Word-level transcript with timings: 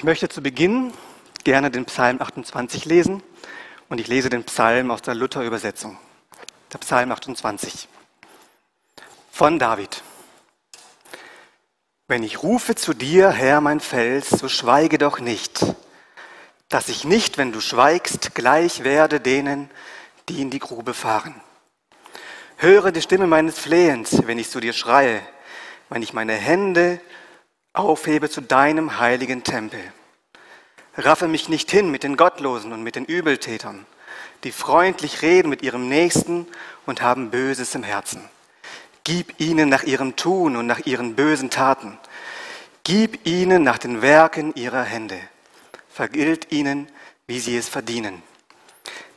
Ich 0.00 0.04
möchte 0.04 0.30
zu 0.30 0.40
Beginn 0.40 0.94
gerne 1.44 1.70
den 1.70 1.84
Psalm 1.84 2.22
28 2.22 2.86
lesen 2.86 3.22
und 3.90 4.00
ich 4.00 4.08
lese 4.08 4.30
den 4.30 4.44
Psalm 4.44 4.90
aus 4.90 5.02
der 5.02 5.14
Luther-Übersetzung. 5.14 5.98
Der 6.72 6.78
Psalm 6.78 7.12
28 7.12 7.86
von 9.30 9.58
David. 9.58 10.02
Wenn 12.08 12.22
ich 12.22 12.42
rufe 12.42 12.76
zu 12.76 12.94
dir, 12.94 13.28
Herr, 13.28 13.60
mein 13.60 13.78
Fels, 13.78 14.30
so 14.30 14.48
schweige 14.48 14.96
doch 14.96 15.20
nicht, 15.20 15.66
dass 16.70 16.88
ich 16.88 17.04
nicht, 17.04 17.36
wenn 17.36 17.52
du 17.52 17.60
schweigst, 17.60 18.34
gleich 18.34 18.84
werde 18.84 19.20
denen, 19.20 19.70
die 20.30 20.40
in 20.40 20.48
die 20.48 20.60
Grube 20.60 20.94
fahren. 20.94 21.34
Höre 22.56 22.90
die 22.90 23.02
Stimme 23.02 23.26
meines 23.26 23.58
Flehens, 23.58 24.26
wenn 24.26 24.38
ich 24.38 24.48
zu 24.48 24.60
dir 24.60 24.72
schreie, 24.72 25.20
wenn 25.90 26.02
ich 26.02 26.14
meine 26.14 26.32
Hände 26.32 27.02
aufhebe 27.72 28.28
zu 28.28 28.40
deinem 28.40 28.98
heiligen 28.98 29.44
Tempel. 29.44 29.80
Raffe 30.96 31.28
mich 31.28 31.48
nicht 31.48 31.70
hin 31.70 31.90
mit 31.90 32.02
den 32.02 32.16
Gottlosen 32.16 32.72
und 32.72 32.82
mit 32.82 32.96
den 32.96 33.04
Übeltätern, 33.04 33.86
die 34.44 34.52
freundlich 34.52 35.22
reden 35.22 35.48
mit 35.48 35.62
ihrem 35.62 35.88
Nächsten 35.88 36.46
und 36.86 37.02
haben 37.02 37.30
Böses 37.30 37.74
im 37.74 37.82
Herzen. 37.82 38.28
Gib 39.04 39.40
ihnen 39.40 39.68
nach 39.68 39.84
ihrem 39.84 40.16
Tun 40.16 40.56
und 40.56 40.66
nach 40.66 40.80
ihren 40.80 41.14
bösen 41.14 41.50
Taten. 41.50 41.98
Gib 42.84 43.26
ihnen 43.26 43.62
nach 43.62 43.78
den 43.78 44.02
Werken 44.02 44.54
ihrer 44.54 44.82
Hände. 44.82 45.18
Vergilt 45.88 46.52
ihnen, 46.52 46.88
wie 47.26 47.40
sie 47.40 47.56
es 47.56 47.68
verdienen. 47.68 48.22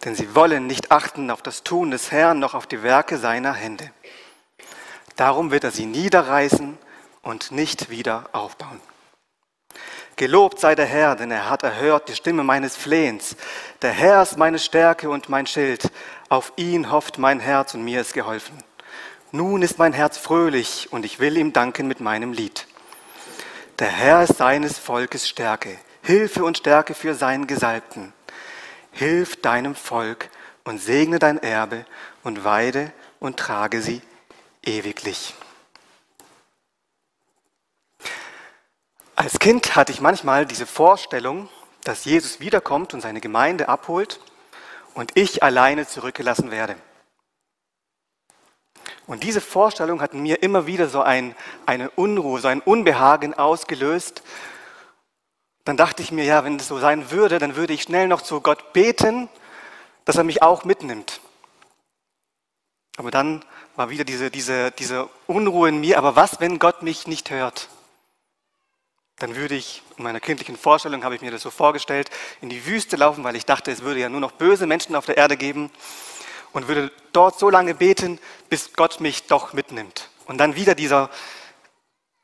Denn 0.05 0.15
sie 0.15 0.35
wollen 0.35 0.67
nicht 0.67 0.91
achten 0.91 1.31
auf 1.31 1.41
das 1.41 1.63
Tun 1.63 1.91
des 1.91 2.12
Herrn 2.12 2.40
noch 2.40 2.54
auf 2.54 2.67
die 2.67 2.84
Werke 2.84 3.17
seiner 3.17 3.54
Hände. 3.54 3.91
Darum 5.15 5.51
wird 5.51 5.63
er 5.63 5.71
sie 5.71 5.85
niederreißen 5.85 6.77
und 7.23 7.52
nicht 7.52 7.90
wieder 7.90 8.30
aufbauen. 8.34 8.80
Gelobt 10.16 10.59
sei 10.59 10.76
der 10.76 10.86
Herr, 10.86 11.16
denn 11.16 11.32
er 11.32 11.49
hat 11.49 11.63
erhört 11.63 12.08
die 12.08 12.16
Stimme 12.16 12.44
meines 12.44 12.76
Flehens. 12.76 13.36
Der 13.82 13.91
Herr 13.91 14.21
ist 14.21 14.38
meine 14.38 14.60
Stärke 14.60 15.10
und 15.10 15.27
mein 15.27 15.48
Schild. 15.48 15.90
Auf 16.30 16.54
ihn 16.55 16.91
hofft 16.91 17.18
mein 17.18 17.40
Herz 17.40 17.74
und 17.74 17.84
mir 17.84 18.02
ist 18.02 18.13
geholfen. 18.13 18.63
Nun 19.32 19.63
ist 19.63 19.80
mein 19.80 19.93
Herz 19.93 20.20
fröhlich 20.20 20.90
und 20.91 21.05
ich 21.05 21.20
will 21.20 21.38
ihm 21.38 21.54
danken 21.54 21.88
mit 21.88 21.99
meinem 21.99 22.34
Lied. 22.34 22.68
Der 23.80 23.87
Herr 23.87 24.21
ist 24.21 24.37
seines 24.37 24.77
Volkes 24.77 25.27
Stärke, 25.27 25.76
Hilfe 26.04 26.43
und 26.43 26.60
Stärke 26.60 26.93
für 26.93 27.15
seinen 27.15 27.48
Gesalbten. 27.48 28.13
Hilf 28.91 29.41
deinem 29.41 29.74
Volk 29.74 30.30
und 30.63 30.80
segne 30.80 31.18
dein 31.18 31.41
Erbe 31.41 31.85
und 32.24 32.43
weide 32.43 32.91
und 33.20 33.37
trage 33.37 33.82
sie 33.82 34.04
ewiglich. 34.63 35.34
Als 39.15 39.37
Kind 39.37 39.75
hatte 39.75 39.91
ich 39.91 40.01
manchmal 40.01 40.47
diese 40.47 40.65
Vorstellung, 40.65 41.47
dass 41.83 42.05
Jesus 42.05 42.39
wiederkommt 42.39 42.93
und 42.95 43.01
seine 43.01 43.21
Gemeinde 43.21 43.69
abholt 43.69 44.19
und 44.95 45.15
ich 45.15 45.43
alleine 45.43 45.87
zurückgelassen 45.87 46.49
werde. 46.49 46.75
Und 49.05 49.23
diese 49.23 49.41
Vorstellung 49.41 50.01
hat 50.01 50.13
mir 50.13 50.41
immer 50.41 50.65
wieder 50.65 50.87
so 50.87 51.01
ein, 51.01 51.35
eine 51.65 51.91
Unruhe, 51.91 52.39
so 52.39 52.47
ein 52.47 52.61
Unbehagen 52.61 53.34
ausgelöst. 53.34 54.23
Dann 55.65 55.77
dachte 55.77 56.01
ich 56.01 56.11
mir, 56.11 56.23
ja, 56.23 56.43
wenn 56.43 56.55
es 56.55 56.67
so 56.67 56.79
sein 56.79 57.11
würde, 57.11 57.37
dann 57.37 57.55
würde 57.55 57.73
ich 57.73 57.84
schnell 57.84 58.07
noch 58.07 58.21
zu 58.21 58.41
Gott 58.41 58.73
beten, 58.73 59.29
dass 60.05 60.15
er 60.15 60.23
mich 60.23 60.41
auch 60.41 60.63
mitnimmt. 60.63 61.21
Aber 62.97 63.11
dann 63.11 63.45
war 63.75 63.89
wieder 63.89 64.06
diese, 64.06 64.31
diese, 64.31 64.72
diese 64.72 65.09
Unruhe 65.28 65.69
in 65.69 65.79
mir, 65.79 65.97
aber 65.97 66.16
was, 66.16 66.39
wenn 66.39 66.57
Gott 66.57 66.81
mich 66.81 67.06
nicht 67.06 67.29
hört? 67.29 67.69
Dann 69.24 69.38
würde 69.38 69.56
ich, 69.56 69.81
in 69.97 70.03
meiner 70.03 70.19
kindlichen 70.19 70.57
Vorstellung 70.57 71.06
habe 71.06 71.16
ich 71.16 71.22
mir 71.22 71.31
das 71.31 71.44
so 71.44 71.50
vorgestellt, 71.50 72.09
in 72.41 72.50
die 72.50 72.66
Wüste 72.66 72.97
laufen, 72.97 73.24
weil 73.24 73.38
ich 73.38 73.46
dachte, 73.46 73.72
es 73.72 73.81
würde 73.81 74.02
ja 74.02 74.09
nur 74.09 74.19
noch 74.19 74.34
böse 74.34 74.68
Menschen 74.68 74.97
auf 74.97 75.06
der 75.06 75.16
Erde 75.16 75.38
geben 75.38 75.72
und 76.52 76.68
würde 76.68 76.91
dort 77.13 77.40
so 77.40 77.50
lange 77.50 77.74
beten, 77.74 78.20
bis 78.50 78.74
Gott 78.74 79.00
mich 79.00 79.28
doch 79.28 79.53
mitnimmt. 79.53 80.09
Und 80.25 80.40
dann 80.40 80.58
wieder 80.58 80.75
dieser 80.75 81.09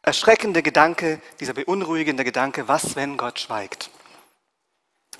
erschreckende 0.01 0.61
Gedanke, 0.61 1.21
dieser 1.39 1.53
beunruhigende 1.53 2.25
Gedanke, 2.25 2.67
was, 2.67 2.97
wenn 2.97 3.15
Gott 3.15 3.39
schweigt? 3.39 3.91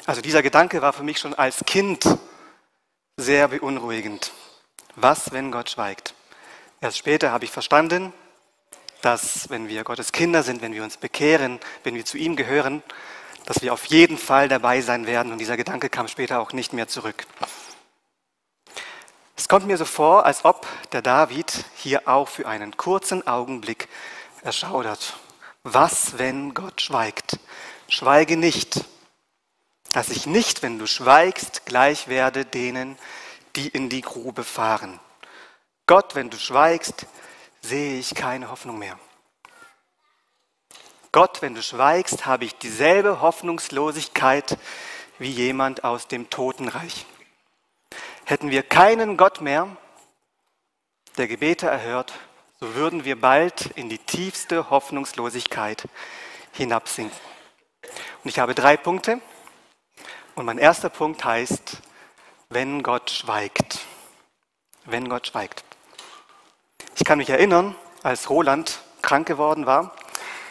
Also 0.06 0.20
dieser 0.20 0.44
Gedanke 0.44 0.82
war 0.82 0.92
für 0.92 1.04
mich 1.04 1.20
schon 1.20 1.34
als 1.34 1.64
Kind 1.66 2.04
sehr 3.16 3.48
beunruhigend. 3.48 4.34
Was, 4.98 5.32
wenn 5.32 5.50
Gott 5.50 5.70
schweigt? 5.70 6.14
Erst 6.82 6.98
später 6.98 7.32
habe 7.32 7.46
ich 7.46 7.52
verstanden, 7.52 8.12
dass 9.02 9.50
wenn 9.50 9.68
wir 9.68 9.84
Gottes 9.84 10.12
Kinder 10.12 10.44
sind, 10.44 10.62
wenn 10.62 10.74
wir 10.74 10.84
uns 10.84 10.98
bekehren, 10.98 11.60
wenn 11.84 11.96
wir 11.96 12.06
zu 12.06 12.18
ihm 12.18 12.36
gehören, 12.36 12.84
dass 13.46 13.62
wir 13.62 13.74
auf 13.74 13.86
jeden 13.86 14.18
Fall 14.18 14.48
dabei 14.48 14.82
sein 14.82 15.08
werden. 15.08 15.32
Und 15.32 15.40
dieser 15.40 15.58
Gedanke 15.58 15.90
kam 15.90 16.08
später 16.08 16.40
auch 16.40 16.54
nicht 16.54 16.74
mehr 16.74 16.88
zurück. 16.88 17.26
Es 19.36 19.48
kommt 19.48 19.66
mir 19.66 19.78
so 19.78 19.86
vor, 19.86 20.26
als 20.26 20.44
ob 20.44 20.68
der 20.92 21.02
David 21.02 21.66
hier 21.76 22.08
auch 22.08 22.28
für 22.28 22.48
einen 22.48 22.76
kurzen 22.76 23.26
Augenblick 23.26 23.88
erschaudert. 24.44 25.18
Was, 25.64 26.18
wenn 26.18 26.54
Gott 26.54 26.82
schweigt? 26.82 27.40
Schweige 27.88 28.38
nicht, 28.38 28.86
dass 29.94 30.10
ich 30.10 30.26
nicht, 30.26 30.62
wenn 30.62 30.78
du 30.78 30.86
schweigst, 30.86 31.66
gleich 31.66 32.08
werde 32.08 32.46
denen, 32.46 32.98
die 33.56 33.68
in 33.68 33.90
die 33.90 34.02
Grube 34.02 34.44
fahren. 34.44 35.00
Gott, 35.88 36.16
wenn 36.16 36.30
du 36.30 36.38
schweigst, 36.38 37.08
sehe 37.62 38.00
ich 38.00 38.16
keine 38.16 38.50
Hoffnung 38.50 38.80
mehr. 38.80 38.98
Gott, 41.12 41.42
wenn 41.42 41.56
du 41.56 41.64
schweigst, 41.64 42.26
habe 42.26 42.46
ich 42.46 42.56
dieselbe 42.56 43.22
Hoffnungslosigkeit 43.22 44.58
wie 45.18 45.32
jemand 45.32 45.84
aus 45.84 46.08
dem 46.08 46.30
Totenreich. 46.30 47.06
Hätten 48.26 48.52
wir 48.52 48.62
keinen 48.62 49.18
Gott 49.18 49.42
mehr, 49.42 49.76
der 51.18 51.28
Gebete 51.28 51.68
erhört, 51.68 52.14
so 52.60 52.76
würden 52.76 53.06
wir 53.06 53.20
bald 53.20 53.68
in 53.76 53.90
die 53.90 53.98
tiefste 53.98 54.70
Hoffnungslosigkeit 54.70 55.88
hinabsinken. 56.52 57.18
Und 58.24 58.30
ich 58.30 58.40
habe 58.40 58.54
drei 58.54 58.78
Punkte. 58.78 59.22
Und 60.36 60.46
mein 60.46 60.58
erster 60.58 60.90
Punkt 60.90 61.24
heißt, 61.24 61.78
wenn 62.50 62.84
Gott 62.84 63.10
schweigt. 63.10 63.80
Wenn 64.86 65.10
Gott 65.10 65.28
schweigt. 65.28 65.64
Ich 67.00 67.06
kann 67.06 67.18
mich 67.18 67.30
erinnern, 67.30 67.76
als 68.04 68.30
Roland 68.30 68.82
krank 69.02 69.26
geworden 69.26 69.66
war. 69.66 69.94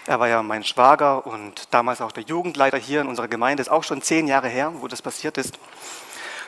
Er 0.06 0.19
war 0.19 0.28
ja 0.28 0.42
mein 0.42 0.64
Schwager 0.64 1.26
und 1.26 1.75
damals 1.75 2.00
auch 2.00 2.10
der 2.10 2.22
Jugendleiter 2.22 2.78
hier 2.78 3.03
in 3.03 3.06
unserer 3.06 3.28
Gemeinde. 3.28 3.60
Ist 3.60 3.69
auch 3.69 3.84
schon 3.84 4.00
zehn 4.00 4.26
Jahre 4.26 4.48
her, 4.48 4.72
wo 4.76 4.88
das 4.88 5.03
passiert 5.03 5.37
ist. 5.37 5.58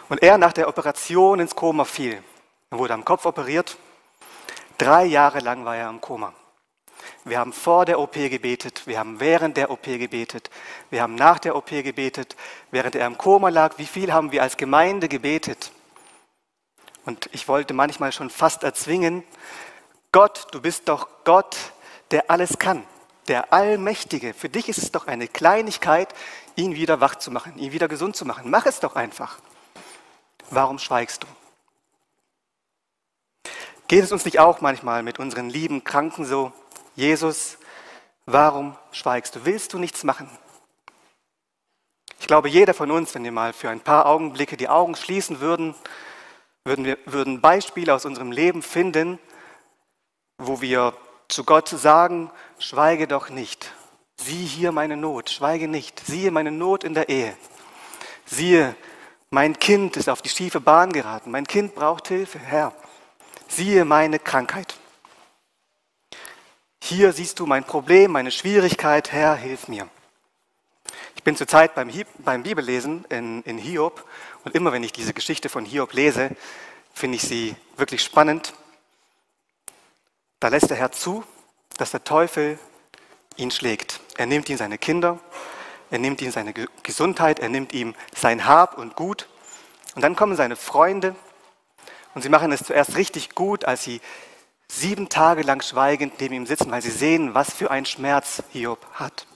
Und 0.09 0.23
er 0.23 0.39
nach 0.39 0.55
der 0.55 0.69
Operation 0.69 1.39
ins 1.39 1.55
Koma 1.55 1.85
fiel. 1.85 2.23
Er 2.71 2.79
wurde 2.79 2.95
am 2.95 3.05
Kopf 3.05 3.27
operiert. 3.27 3.77
Drei 4.79 5.05
Jahre 5.05 5.41
lang 5.41 5.67
war 5.67 5.77
er 5.77 5.91
im 5.91 6.01
Koma. 6.01 6.33
Wir 7.25 7.39
haben 7.39 7.53
vor 7.53 7.85
der 7.85 8.01
OP 8.01 8.15
gebetet, 8.15 8.87
wir 8.87 8.99
haben 8.99 9.21
während 9.21 9.59
der 9.59 9.71
OP 9.71 9.85
gebetet, 9.85 10.49
wir 10.89 11.03
haben 11.03 11.15
nach 11.15 11.39
der 11.39 11.57
OP 11.57 11.69
gebetet, 11.69 12.37
während 12.71 12.95
er 12.95 13.07
im 13.07 13.19
Koma 13.19 13.51
lag. 13.51 13.77
Wie 13.77 13.85
viel 13.85 14.15
haben 14.15 14.33
wir 14.33 14.43
als 14.43 14.57
Gemeinde 14.57 15.09
gebetet? 15.09 15.73
Und 17.05 17.29
ich 17.33 17.49
wollte 17.49 17.75
manchmal 17.75 18.13
schon 18.13 18.31
fast 18.31 18.63
erzwingen, 18.63 19.25
Gott, 20.13 20.49
du 20.51 20.61
bist 20.61 20.89
doch 20.89 21.09
Gott, 21.25 21.57
der 22.11 22.31
alles 22.31 22.59
kann, 22.59 22.85
der 23.29 23.53
Allmächtige. 23.53 24.35
Für 24.35 24.49
dich 24.49 24.69
ist 24.69 24.79
es 24.79 24.91
doch 24.91 25.07
eine 25.07 25.29
Kleinigkeit, 25.29 26.13
ihn 26.57 26.75
wieder 26.75 27.01
wach 27.01 27.15
zu 27.15 27.31
machen, 27.31 27.57
ihn 27.57 27.71
wieder 27.71 27.87
gesund 27.87 28.17
zu 28.17 28.25
machen. 28.25 28.51
Mach 28.51 28.67
es 28.67 28.81
doch 28.81 28.97
einfach. 28.97 29.39
Warum 30.51 30.81
schweigst 30.81 31.23
du? 31.23 31.29
Geht 33.87 34.03
es 34.03 34.11
uns 34.11 34.25
nicht 34.25 34.41
auch 34.41 34.61
manchmal 34.61 35.05
mit 35.05 35.21
unseren 35.21 35.49
lieben 35.49 35.85
Kranken 35.85 36.25
so? 36.25 36.53
Jesus, 36.97 37.59
warum 38.27 38.77
schweigst 38.91 39.37
du? 39.37 39.45
Willst 39.45 39.73
du 39.73 39.79
nichts 39.79 40.03
machen? 40.03 40.29
Ich 42.19 42.27
glaube, 42.27 42.49
jeder 42.49 42.75
von 42.75 42.91
uns, 42.91 43.15
wenn 43.15 43.25
wir 43.25 43.33
mal 43.33 43.53
für 43.53 43.71
ein 43.71 43.81
paar 43.81 44.07
Augenblicke 44.07 44.57
die 44.57 44.69
Augen 44.69 44.97
schließen 44.97 45.41
würden, 45.41 45.77
würden 46.65 46.85
wir 46.85 46.99
würden 47.07 47.41
Beispiele 47.41 47.95
aus 47.95 48.05
unserem 48.05 48.33
Leben 48.33 48.63
finden, 48.63 49.21
wo 50.41 50.61
wir 50.61 50.95
zu 51.29 51.45
Gott 51.45 51.69
sagen, 51.69 52.31
schweige 52.59 53.07
doch 53.07 53.31
nicht. 53.31 53.73
Sieh 54.17 54.45
hier 54.45 54.73
meine 54.73 54.97
Not, 54.97 55.31
schweige 55.31 55.69
nicht. 55.69 56.01
Siehe 56.05 56.31
meine 56.31 56.51
Not 56.51 56.83
in 56.85 56.95
der 56.95 57.09
Ehe. 57.09 57.37
Siehe, 58.27 58.75
mein 59.31 59.59
Kind 59.59 59.97
ist 59.97 60.09
auf 60.09 60.23
die 60.23 60.29
schiefe 60.29 60.61
Bahn 60.61 60.93
geraten. 60.93 61.31
Mein 61.31 61.47
Kind 61.47 61.75
braucht 61.75 62.09
Hilfe, 62.09 62.39
Herr. 62.39 62.73
Siehe 63.49 63.85
meine 63.85 64.19
Krankheit. 64.19 64.77
Hier 66.83 67.13
siehst 67.13 67.39
du 67.39 67.47
mein 67.47 67.65
Problem, 67.65 68.13
meine 68.13 68.31
Schwierigkeit. 68.31 69.13
Herr, 69.13 69.35
hilf 69.35 69.69
mir. 69.69 69.89
Ich 71.17 71.23
bin 71.23 71.37
zurzeit 71.37 71.75
beim, 71.75 71.91
beim 72.19 72.43
Bibellesen 72.43 73.05
in, 73.11 73.43
in 73.43 73.59
Hiob 73.59 74.05
und 74.45 74.55
immer 74.55 74.73
wenn 74.73 74.83
ich 74.83 74.93
diese 74.93 75.13
Geschichte 75.13 75.49
von 75.49 75.65
Hiob 75.65 75.93
lese, 75.93 76.31
finde 76.95 77.17
ich 77.17 77.23
sie 77.23 77.55
wirklich 77.77 78.03
spannend 78.03 78.55
da 80.41 80.49
lässt 80.49 80.71
der 80.71 80.77
Herr 80.77 80.91
zu, 80.91 81.23
dass 81.77 81.91
der 81.91 82.03
Teufel 82.05 82.59
ihn 83.37 83.51
schlägt. 83.51 84.01
Er 84.17 84.27
nimmt 84.27 84.49
ihm 84.49 84.57
seine 84.57 84.79
Kinder, 84.79 85.19
er 85.91 85.99
nimmt 85.99 86.23
ihm 86.23 86.31
seine 86.31 86.53
Gesundheit, 86.83 87.39
er 87.39 87.49
nimmt 87.49 87.73
ihm 87.73 87.95
sein 88.15 88.47
Hab 88.47 88.79
und 88.79 88.97
Gut. 88.97 89.29
Und 89.95 90.03
dann 90.03 90.17
kommen 90.17 90.37
seine 90.37 90.57
Freunde 90.57 91.15
und 92.15 92.23
sie 92.23 92.29
machen 92.29 92.53
es 92.53 92.65
zuerst 92.65 92.97
richtig 92.97 93.35
gut, 93.35 93.65
als 93.65 93.85
sie 93.85 94.01
sieben 94.69 95.09
Tage 95.09 95.43
lang 95.43 95.63
schweigend 95.63 96.21
neben 96.21 96.35
ihm 96.35 96.47
sitzen, 96.47 96.71
weil 96.71 96.83
sie 96.83 96.91
sehen, 96.91 97.35
was 97.35 97.53
für 97.53 97.71
ein 97.71 97.87
Schmerz 97.87 98.43
Hiob 98.53 98.85
hat. 98.95 99.27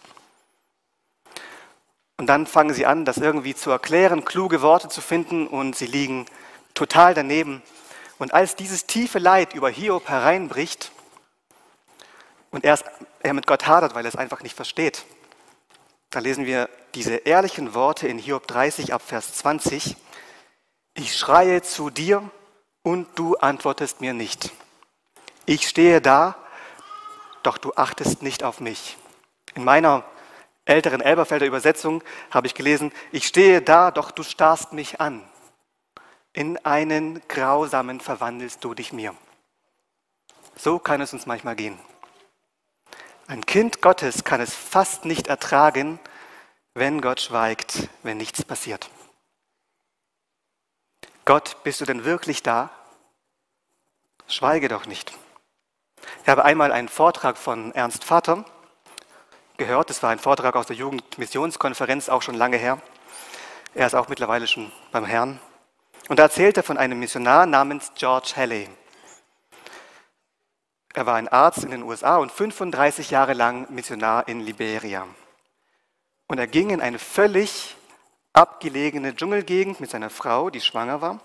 Und 2.16 2.28
dann 2.28 2.46
fangen 2.46 2.72
sie 2.72 2.86
an, 2.86 3.04
das 3.04 3.18
irgendwie 3.18 3.54
zu 3.54 3.70
erklären, 3.70 4.24
kluge 4.24 4.62
Worte 4.62 4.88
zu 4.88 5.00
finden 5.00 5.48
und 5.48 5.76
sie 5.76 5.86
liegen 5.86 6.26
total 6.74 7.14
daneben. 7.14 7.62
Und 8.18 8.32
als 8.32 8.54
dieses 8.54 8.86
tiefe 8.86 9.18
Leid 9.18 9.54
über 9.54 9.68
Hiob 9.68 10.08
hereinbricht 10.08 10.92
und 12.54 12.64
er, 12.64 12.78
er 13.20 13.34
mit 13.34 13.48
Gott 13.48 13.66
hadert, 13.66 13.96
weil 13.96 14.04
er 14.04 14.10
es 14.10 14.16
einfach 14.16 14.40
nicht 14.44 14.54
versteht, 14.54 15.04
da 16.10 16.20
lesen 16.20 16.46
wir 16.46 16.70
diese 16.94 17.16
ehrlichen 17.16 17.74
Worte 17.74 18.06
in 18.06 18.16
Hiob 18.16 18.46
30 18.46 18.94
ab 18.94 19.02
Vers 19.02 19.34
20. 19.34 19.96
Ich 20.94 21.16
schreie 21.16 21.62
zu 21.62 21.90
dir 21.90 22.30
und 22.84 23.08
du 23.16 23.34
antwortest 23.34 24.00
mir 24.00 24.14
nicht. 24.14 24.52
Ich 25.46 25.68
stehe 25.68 26.00
da, 26.00 26.36
doch 27.42 27.58
du 27.58 27.72
achtest 27.74 28.22
nicht 28.22 28.44
auf 28.44 28.60
mich. 28.60 28.96
In 29.56 29.64
meiner 29.64 30.04
älteren 30.64 31.00
Elberfelder 31.00 31.46
Übersetzung 31.46 32.04
habe 32.30 32.46
ich 32.46 32.54
gelesen, 32.54 32.92
ich 33.10 33.26
stehe 33.26 33.62
da, 33.62 33.90
doch 33.90 34.12
du 34.12 34.22
starrst 34.22 34.72
mich 34.72 35.00
an. 35.00 35.28
In 36.32 36.64
einen 36.64 37.20
grausamen 37.26 37.98
verwandelst 37.98 38.62
du 38.62 38.74
dich 38.74 38.92
mir. 38.92 39.12
So 40.54 40.78
kann 40.78 41.00
es 41.00 41.12
uns 41.12 41.26
manchmal 41.26 41.56
gehen. 41.56 41.76
Ein 43.26 43.46
Kind 43.46 43.80
Gottes 43.80 44.24
kann 44.24 44.40
es 44.42 44.54
fast 44.54 45.06
nicht 45.06 45.28
ertragen, 45.28 45.98
wenn 46.74 47.00
Gott 47.00 47.22
schweigt, 47.22 47.88
wenn 48.02 48.18
nichts 48.18 48.44
passiert. 48.44 48.90
Gott, 51.24 51.56
bist 51.64 51.80
du 51.80 51.86
denn 51.86 52.04
wirklich 52.04 52.42
da? 52.42 52.68
Schweige 54.26 54.68
doch 54.68 54.84
nicht. 54.84 55.16
Ich 56.22 56.28
habe 56.28 56.44
einmal 56.44 56.70
einen 56.70 56.88
Vortrag 56.88 57.38
von 57.38 57.72
Ernst 57.74 58.04
Vater 58.04 58.44
gehört. 59.56 59.88
Das 59.88 60.02
war 60.02 60.10
ein 60.10 60.18
Vortrag 60.18 60.54
aus 60.54 60.66
der 60.66 60.76
Jugendmissionskonferenz, 60.76 62.10
auch 62.10 62.20
schon 62.20 62.34
lange 62.34 62.58
her. 62.58 62.80
Er 63.74 63.86
ist 63.86 63.94
auch 63.94 64.08
mittlerweile 64.08 64.46
schon 64.46 64.70
beim 64.92 65.06
Herrn. 65.06 65.40
Und 66.08 66.18
da 66.18 66.24
erzählt 66.24 66.58
er 66.58 66.62
von 66.62 66.76
einem 66.76 66.98
Missionar 66.98 67.46
namens 67.46 67.92
George 67.94 68.34
Halley. 68.36 68.68
Er 70.96 71.06
war 71.06 71.16
ein 71.16 71.26
Arzt 71.26 71.64
in 71.64 71.72
den 71.72 71.82
USA 71.82 72.18
und 72.18 72.30
35 72.30 73.10
Jahre 73.10 73.32
lang 73.32 73.66
Missionar 73.68 74.28
in 74.28 74.38
Liberia. 74.38 75.08
Und 76.28 76.38
er 76.38 76.46
ging 76.46 76.70
in 76.70 76.80
eine 76.80 77.00
völlig 77.00 77.74
abgelegene 78.32 79.14
Dschungelgegend 79.16 79.80
mit 79.80 79.90
seiner 79.90 80.08
Frau, 80.08 80.50
die 80.50 80.60
schwanger 80.60 81.00
war. 81.00 81.20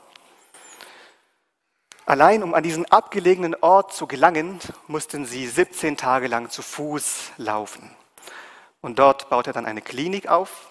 Allein 2.07 2.41
um 2.41 2.55
an 2.55 2.63
diesen 2.63 2.91
abgelegenen 2.91 3.53
Ort 3.61 3.93
zu 3.93 4.07
gelangen, 4.07 4.59
mussten 4.87 5.27
sie 5.27 5.47
17 5.47 5.97
Tage 5.97 6.25
lang 6.25 6.49
zu 6.49 6.63
Fuß 6.63 7.33
laufen. 7.37 7.95
Und 8.81 8.97
dort 8.97 9.29
baut 9.29 9.45
er 9.45 9.53
dann 9.53 9.67
eine 9.67 9.83
Klinik 9.83 10.27
auf, 10.27 10.67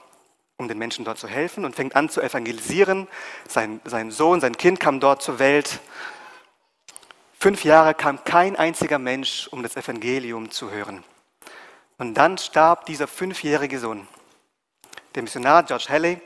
um 0.57 0.67
den 0.67 0.77
Menschen 0.77 1.05
dort 1.05 1.19
zu 1.19 1.29
helfen 1.29 1.65
und 1.65 1.77
fängt 1.77 1.95
an 1.95 2.09
zu 2.09 2.21
evangelisieren. 2.21 3.07
Sein, 3.47 3.81
sein 3.85 4.11
Sohn, 4.11 4.41
sein 4.41 4.57
Kind 4.57 4.81
kam 4.81 4.99
dort 4.99 5.23
zur 5.23 5.39
Welt. 5.39 5.79
Fünf 7.41 7.63
Jahre 7.63 7.95
kam 7.95 8.25
kein 8.25 8.57
einziger 8.57 8.99
Mensch, 8.99 9.47
um 9.53 9.63
das 9.63 9.77
Evangelium 9.77 10.51
zu 10.51 10.73
hören. 10.73 11.05
Und 11.97 12.15
dann 12.15 12.37
starb 12.37 12.87
dieser 12.87 13.07
fünfjährige 13.07 13.79
Sohn. 13.79 14.09
Der 15.15 15.23
Missionar 15.23 15.63
George 15.63 15.87
Halley, 15.89 16.21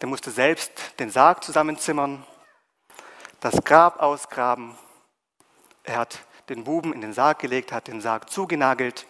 der 0.00 0.08
musste 0.08 0.32
selbst 0.32 0.72
den 0.98 1.10
Sarg 1.10 1.44
zusammenzimmern, 1.44 2.26
das 3.38 3.62
Grab 3.62 4.02
ausgraben. 4.02 4.76
Er 5.84 5.98
hat 5.98 6.18
den 6.48 6.64
Buben 6.64 6.92
in 6.92 7.00
den 7.00 7.12
Sarg 7.12 7.38
gelegt, 7.38 7.70
hat 7.70 7.86
den 7.86 8.00
Sarg 8.00 8.28
zugenagelt 8.28 9.06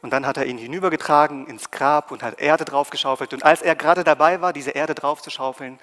und 0.00 0.08
dann 0.08 0.24
hat 0.24 0.38
er 0.38 0.46
ihn 0.46 0.56
hinübergetragen 0.56 1.46
ins 1.48 1.70
Grab 1.70 2.10
und 2.10 2.22
hat 2.22 2.40
Erde 2.40 2.64
draufgeschaufelt. 2.64 3.34
Und 3.34 3.44
als 3.44 3.60
er 3.60 3.76
gerade 3.76 4.04
dabei 4.04 4.40
war, 4.40 4.54
diese 4.54 4.70
Erde 4.70 4.94
draufzuschaufeln, 4.94 5.78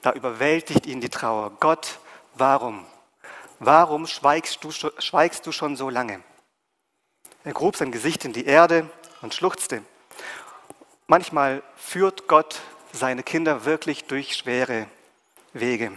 da 0.00 0.12
überwältigt 0.12 0.86
ihn 0.86 1.00
die 1.00 1.10
Trauer. 1.10 1.50
Gott, 1.58 1.98
warum? 2.34 2.86
Warum 3.64 4.08
schweigst 4.08 4.64
du, 4.64 4.72
schweigst 4.72 5.46
du 5.46 5.52
schon 5.52 5.76
so 5.76 5.88
lange? 5.88 6.20
Er 7.44 7.52
grub 7.52 7.76
sein 7.76 7.92
Gesicht 7.92 8.24
in 8.24 8.32
die 8.32 8.44
Erde 8.44 8.90
und 9.20 9.34
schluchzte. 9.34 9.84
Manchmal 11.06 11.62
führt 11.76 12.26
Gott 12.26 12.60
seine 12.92 13.22
Kinder 13.22 13.64
wirklich 13.64 14.06
durch 14.06 14.34
schwere 14.34 14.88
Wege. 15.52 15.92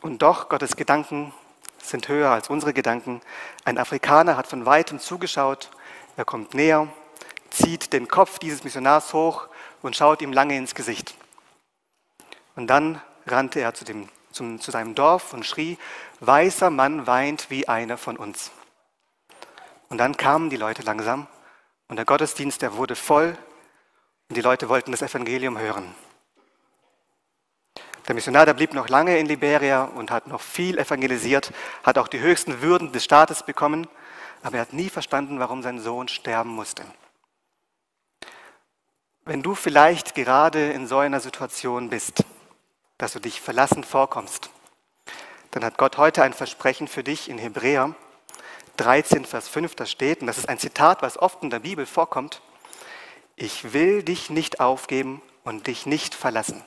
Und 0.00 0.22
doch, 0.22 0.48
Gottes 0.48 0.76
Gedanken 0.76 1.34
sind 1.76 2.08
höher 2.08 2.30
als 2.30 2.48
unsere 2.48 2.72
Gedanken. 2.72 3.20
Ein 3.66 3.76
Afrikaner 3.76 4.38
hat 4.38 4.46
von 4.46 4.64
weitem 4.64 4.98
zugeschaut, 4.98 5.70
er 6.16 6.24
kommt 6.24 6.54
näher, 6.54 6.88
zieht 7.50 7.92
den 7.92 8.08
Kopf 8.08 8.38
dieses 8.38 8.64
Missionars 8.64 9.12
hoch 9.12 9.48
und 9.82 9.94
schaut 9.94 10.22
ihm 10.22 10.32
lange 10.32 10.56
ins 10.56 10.74
Gesicht. 10.74 11.14
Und 12.56 12.68
dann 12.68 13.02
rannte 13.26 13.60
er 13.60 13.74
zu, 13.74 13.84
dem, 13.84 14.08
zum, 14.32 14.60
zu 14.60 14.70
seinem 14.70 14.94
Dorf 14.94 15.32
und 15.32 15.46
schrie, 15.46 15.78
weißer 16.20 16.70
Mann 16.70 17.06
weint 17.06 17.50
wie 17.50 17.68
einer 17.68 17.96
von 17.96 18.16
uns. 18.16 18.50
Und 19.88 19.98
dann 19.98 20.16
kamen 20.16 20.50
die 20.50 20.56
Leute 20.56 20.82
langsam 20.82 21.26
und 21.88 21.96
der 21.96 22.04
Gottesdienst, 22.04 22.62
der 22.62 22.76
wurde 22.76 22.96
voll 22.96 23.36
und 24.28 24.36
die 24.36 24.40
Leute 24.40 24.68
wollten 24.68 24.90
das 24.90 25.02
Evangelium 25.02 25.58
hören. 25.58 25.94
Der 28.08 28.14
Missionar, 28.14 28.46
der 28.46 28.54
blieb 28.54 28.74
noch 28.74 28.88
lange 28.88 29.18
in 29.18 29.26
Liberia 29.26 29.84
und 29.84 30.10
hat 30.10 30.26
noch 30.26 30.40
viel 30.40 30.78
evangelisiert, 30.78 31.52
hat 31.84 31.98
auch 31.98 32.08
die 32.08 32.20
höchsten 32.20 32.60
Würden 32.60 32.90
des 32.90 33.04
Staates 33.04 33.44
bekommen, 33.44 33.86
aber 34.42 34.56
er 34.56 34.62
hat 34.62 34.72
nie 34.72 34.88
verstanden, 34.88 35.38
warum 35.38 35.62
sein 35.62 35.78
Sohn 35.78 36.08
sterben 36.08 36.50
musste. 36.50 36.84
Wenn 39.24 39.42
du 39.42 39.54
vielleicht 39.54 40.16
gerade 40.16 40.72
in 40.72 40.88
so 40.88 40.98
einer 40.98 41.20
Situation 41.20 41.90
bist, 41.90 42.24
dass 43.02 43.12
du 43.12 43.20
dich 43.20 43.40
verlassen 43.40 43.84
vorkommst, 43.84 44.50
dann 45.50 45.64
hat 45.64 45.76
Gott 45.76 45.98
heute 45.98 46.22
ein 46.22 46.32
Versprechen 46.32 46.88
für 46.88 47.04
dich 47.04 47.28
in 47.28 47.36
Hebräer 47.36 47.94
13, 48.78 49.26
Vers 49.26 49.48
5, 49.48 49.74
da 49.74 49.84
steht, 49.84 50.22
und 50.22 50.26
das 50.28 50.38
ist 50.38 50.48
ein 50.48 50.58
Zitat, 50.58 51.02
was 51.02 51.18
oft 51.18 51.42
in 51.42 51.50
der 51.50 51.58
Bibel 51.58 51.84
vorkommt, 51.84 52.40
ich 53.36 53.72
will 53.72 54.02
dich 54.02 54.30
nicht 54.30 54.60
aufgeben 54.60 55.20
und 55.44 55.66
dich 55.66 55.84
nicht 55.84 56.14
verlassen 56.14 56.64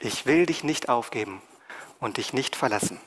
ich 0.00 0.26
will 0.26 0.46
dich 0.46 0.64
nicht 0.64 0.88
aufgeben 0.88 1.42
und 2.00 2.16
dich 2.16 2.32
nicht 2.32 2.56
verlassen. 2.56 3.00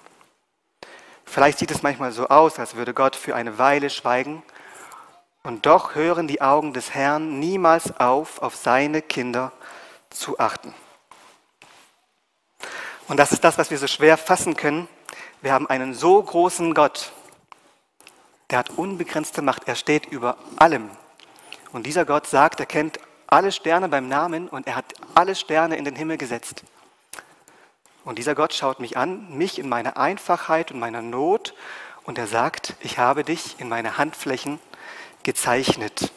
Vielleicht 1.25 1.60
sieht 1.60 1.72
es 1.72 1.84
manchmal 1.84 2.12
so 2.12 2.27
aus, 2.27 2.58
als 2.58 2.75
würde 2.75 2.94
Gott 2.94 3.15
für 3.15 3.36
eine 3.36 3.58
Weile 3.58 3.89
schweigen, 3.89 4.44
und 5.41 5.65
doch 5.65 5.96
hören 5.96 6.27
die 6.27 6.41
Augen 6.41 6.74
des 6.74 6.94
Herrn 6.94 7.39
niemals 7.39 7.98
auf, 7.98 8.41
auf 8.41 8.58
seine 8.58 9.01
Kinder 9.01 9.53
zu 10.10 10.38
achten. 10.38 10.75
Und 13.10 13.18
das 13.18 13.32
ist 13.32 13.44
das, 13.44 13.58
was 13.58 13.72
wir 13.72 13.80
so 13.80 13.88
schwer 13.88 14.18
fassen 14.18 14.56
können. 14.56 14.88
Wir 15.42 15.51
haben 15.51 15.68
einen 15.68 15.96
so 15.96 16.22
großen 16.22 16.75
Gott, 16.75 17.12
der 18.51 18.60
hat 18.60 18.70
unbegrenzte 18.70 19.42
Macht, 19.42 19.68
er 19.68 19.75
steht 19.75 20.06
über 20.06 20.38
allem. 20.58 20.92
Und 21.74 21.88
dieser 21.88 22.06
Gott 22.06 22.28
sagt, 22.28 22.60
er 22.60 22.68
kennt 22.68 23.00
alle 23.25 23.51
Sterne 23.51 23.89
beim 23.89 24.08
Namen 24.08 24.48
und 24.48 24.68
er 24.68 24.75
hat 24.75 24.94
alle 25.16 25.34
Sterne 25.34 25.75
in 25.75 25.86
den 25.86 25.96
Himmel 25.96 26.18
gesetzt. 26.18 26.63
Und 28.06 28.20
dieser 28.20 28.36
Gott 28.36 28.54
schaut 28.54 28.80
mich 28.80 28.96
an, 28.96 29.36
mich 29.36 29.58
in 29.58 29.68
meiner 29.68 29.98
Einfachheit 29.98 30.72
und 30.72 30.80
meiner 30.80 31.01
Not, 31.01 31.56
und 32.04 32.18
er 32.20 32.28
sagt, 32.28 32.75
ich 32.80 33.00
habe 33.00 33.24
dich 33.24 33.60
in 33.60 33.70
meine 33.70 33.98
Handflächen 33.98 34.60
gezeichnet. 35.24 36.12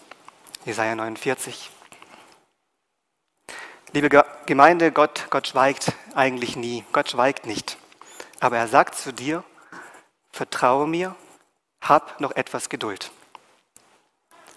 Jesaja 0.66 0.94
49. 0.94 1.70
Liebe 3.94 4.24
Gemeinde, 4.46 4.90
Gott, 4.90 5.26
Gott 5.28 5.48
schweigt 5.48 5.92
eigentlich 6.14 6.56
nie. 6.56 6.82
Gott 6.94 7.10
schweigt 7.10 7.44
nicht. 7.44 7.76
Aber 8.40 8.56
er 8.56 8.66
sagt 8.66 8.94
zu 8.94 9.12
dir, 9.12 9.44
vertraue 10.30 10.86
mir, 10.86 11.14
hab 11.82 12.18
noch 12.18 12.34
etwas 12.34 12.70
Geduld. 12.70 13.10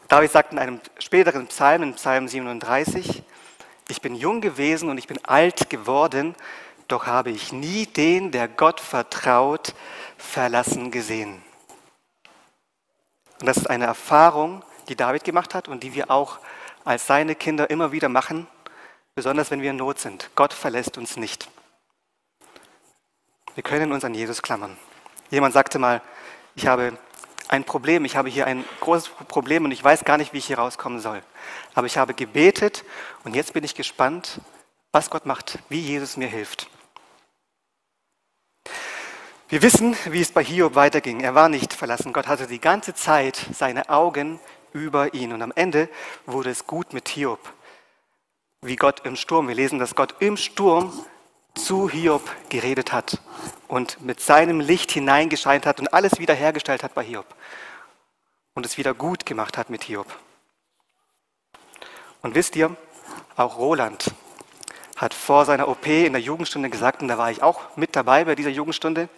David 0.07 0.31
sagt 0.31 0.53
in 0.53 0.59
einem 0.59 0.79
späteren 0.99 1.47
Psalm, 1.47 1.83
in 1.83 1.95
Psalm 1.95 2.29
37, 2.29 3.23
ich 3.89 4.01
bin 4.01 4.15
jung 4.15 4.39
gewesen 4.39 4.89
und 4.89 4.97
ich 4.97 5.07
bin 5.07 5.19
alt 5.25 5.69
geworden, 5.69 6.33
doch 6.87 7.05
habe 7.05 7.31
ich 7.31 7.51
nie 7.51 7.87
den, 7.87 8.31
der 8.31 8.47
Gott 8.47 8.79
vertraut, 8.79 9.75
verlassen 10.17 10.91
gesehen. 10.91 11.43
Und 13.41 13.47
das 13.47 13.57
ist 13.57 13.69
eine 13.69 13.83
Erfahrung, 13.83 14.63
die 14.87 14.95
David 14.95 15.25
gemacht 15.25 15.53
hat 15.53 15.67
und 15.67 15.83
die 15.83 15.93
wir 15.93 16.09
auch 16.09 16.39
als 16.85 17.05
seine 17.05 17.35
Kinder 17.35 17.69
immer 17.69 17.91
wieder 17.91 18.07
machen, 18.07 18.47
besonders 19.15 19.49
wenn 19.49 19.61
wir 19.61 19.71
in 19.71 19.77
Not 19.77 19.99
sind. 19.99 20.29
Gott 20.35 20.53
verlässt 20.53 20.97
uns 20.97 21.15
nicht. 21.15 21.49
Wir 23.55 23.63
können 23.63 23.93
uns 23.93 24.03
an 24.03 24.13
Jesus 24.13 24.41
klammern. 24.41 24.77
Jemand 25.31 25.53
sagte 25.53 25.79
mal, 25.79 26.01
ich 26.55 26.67
habe 26.67 26.97
ein 27.47 27.63
Problem. 27.63 28.05
Ich 28.05 28.17
habe 28.17 28.29
hier 28.29 28.45
ein 28.45 28.65
großes 28.81 29.09
Problem 29.27 29.65
und 29.65 29.71
ich 29.71 29.83
weiß 29.83 30.03
gar 30.03 30.17
nicht, 30.17 30.33
wie 30.33 30.39
ich 30.39 30.45
hier 30.45 30.59
rauskommen 30.59 30.99
soll. 30.99 31.21
Aber 31.73 31.87
ich 31.87 31.97
habe 31.97 32.13
gebetet 32.13 32.83
und 33.23 33.35
jetzt 33.35 33.53
bin 33.53 33.63
ich 33.63 33.75
gespannt, 33.75 34.41
was 34.91 35.09
Gott 35.09 35.25
macht, 35.25 35.59
wie 35.69 35.79
Jesus 35.79 36.17
mir 36.17 36.27
hilft. 36.27 36.67
Wir 39.47 39.61
wissen, 39.61 39.95
wie 40.05 40.21
es 40.21 40.31
bei 40.31 40.43
Hiob 40.43 40.75
weiterging. 40.75 41.21
Er 41.21 41.35
war 41.35 41.49
nicht 41.49 41.71
verlassen. 41.71 42.13
Gott 42.13 42.27
hatte 42.27 42.47
die 42.47 42.59
ganze 42.59 42.95
Zeit 42.95 43.39
seine 43.53 43.89
Augen 43.89 44.39
über 44.73 45.13
ihn. 45.13 45.31
Und 45.31 45.41
am 45.41 45.53
Ende 45.55 45.87
wurde 46.25 46.49
es 46.49 46.65
gut 46.65 46.93
mit 46.93 47.07
Hiob. 47.09 47.39
Wie 48.65 48.77
Gott 48.77 49.05
im 49.05 49.15
Sturm. 49.15 49.47
Wir 49.47 49.53
lesen, 49.53 49.77
dass 49.77 49.93
Gott 49.93 50.15
im 50.21 50.37
Sturm 50.37 50.91
zu 51.53 51.87
Hiob 51.87 52.27
geredet 52.49 52.91
hat 52.91 53.21
und 53.67 54.01
mit 54.01 54.19
seinem 54.19 54.59
Licht 54.59 54.89
hineingescheint 54.89 55.67
hat 55.67 55.79
und 55.79 55.93
alles 55.93 56.17
wiederhergestellt 56.17 56.81
hat 56.81 56.95
bei 56.95 57.03
Hiob 57.03 57.27
und 58.55 58.65
es 58.65 58.79
wieder 58.79 58.95
gut 58.95 59.27
gemacht 59.27 59.59
hat 59.59 59.69
mit 59.69 59.83
Hiob. 59.83 60.07
Und 62.23 62.33
wisst 62.33 62.55
ihr, 62.55 62.75
auch 63.35 63.59
Roland 63.59 64.11
hat 64.95 65.13
vor 65.13 65.45
seiner 65.45 65.67
OP 65.67 65.85
in 65.85 66.13
der 66.13 66.21
Jugendstunde 66.23 66.71
gesagt, 66.71 67.03
und 67.03 67.07
da 67.07 67.19
war 67.19 67.29
ich 67.29 67.43
auch 67.43 67.77
mit 67.77 67.95
dabei 67.95 68.25
bei 68.25 68.33
dieser 68.33 68.49
Jugendstunde, 68.49 69.09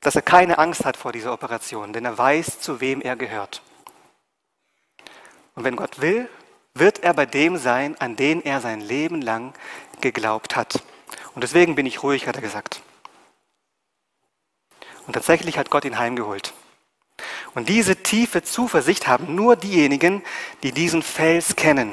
dass 0.00 0.14
er 0.14 0.22
keine 0.22 0.58
Angst 0.58 0.84
hat 0.84 0.96
vor 0.96 1.10
dieser 1.10 1.32
Operation, 1.32 1.92
denn 1.92 2.04
er 2.04 2.16
weiß, 2.16 2.60
zu 2.60 2.80
wem 2.80 3.00
er 3.00 3.16
gehört. 3.16 3.60
Und 5.56 5.64
wenn 5.64 5.74
Gott 5.74 6.00
will, 6.00 6.28
wird 6.74 7.00
er 7.00 7.14
bei 7.14 7.26
dem 7.26 7.56
sein, 7.56 8.00
an 8.00 8.16
den 8.16 8.42
er 8.42 8.60
sein 8.60 8.80
Leben 8.80 9.20
lang 9.20 9.54
geglaubt 10.00 10.56
hat. 10.56 10.82
Und 11.34 11.42
deswegen 11.42 11.74
bin 11.74 11.86
ich 11.86 12.02
ruhig, 12.02 12.26
hat 12.26 12.36
er 12.36 12.42
gesagt. 12.42 12.82
Und 15.06 15.14
tatsächlich 15.14 15.58
hat 15.58 15.70
Gott 15.70 15.84
ihn 15.84 15.98
heimgeholt. 15.98 16.52
Und 17.54 17.68
diese 17.68 17.96
tiefe 17.96 18.42
Zuversicht 18.42 19.06
haben 19.06 19.34
nur 19.34 19.56
diejenigen, 19.56 20.22
die 20.62 20.72
diesen 20.72 21.02
Fels 21.02 21.56
kennen. 21.56 21.92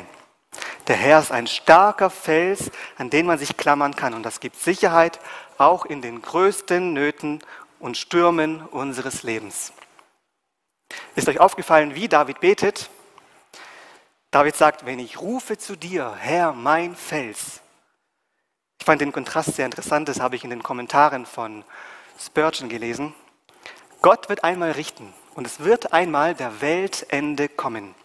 Der 0.87 0.95
Herr 0.95 1.19
ist 1.19 1.31
ein 1.31 1.47
starker 1.47 2.09
Fels, 2.09 2.71
an 2.97 3.09
den 3.09 3.25
man 3.25 3.37
sich 3.37 3.57
klammern 3.57 3.95
kann. 3.95 4.13
Und 4.13 4.23
das 4.23 4.39
gibt 4.39 4.55
Sicherheit 4.55 5.19
auch 5.57 5.85
in 5.85 6.01
den 6.01 6.21
größten 6.21 6.93
Nöten 6.93 7.41
und 7.79 7.97
Stürmen 7.97 8.61
unseres 8.61 9.23
Lebens. 9.23 9.73
Ist 11.15 11.27
euch 11.27 11.39
aufgefallen, 11.39 11.95
wie 11.95 12.07
David 12.07 12.39
betet? 12.39 12.89
David 14.31 14.55
sagt, 14.55 14.85
wenn 14.85 14.99
ich 14.99 15.19
rufe 15.19 15.57
zu 15.57 15.75
dir, 15.75 16.13
Herr, 16.19 16.53
mein 16.53 16.95
Fels, 16.95 17.61
ich 18.79 18.85
fand 18.85 19.01
den 19.01 19.11
Kontrast 19.11 19.55
sehr 19.55 19.65
interessant, 19.65 20.07
das 20.07 20.19
habe 20.19 20.35
ich 20.35 20.43
in 20.43 20.51
den 20.51 20.63
Kommentaren 20.63 21.25
von 21.25 21.63
Spurgeon 22.19 22.69
gelesen. 22.69 23.13
Gott 24.01 24.29
wird 24.29 24.43
einmal 24.43 24.71
richten 24.71 25.13
und 25.35 25.47
es 25.47 25.61
wird 25.61 25.93
einmal 25.93 26.35
der 26.35 26.61
Weltende 26.61 27.49
kommen. 27.49 27.95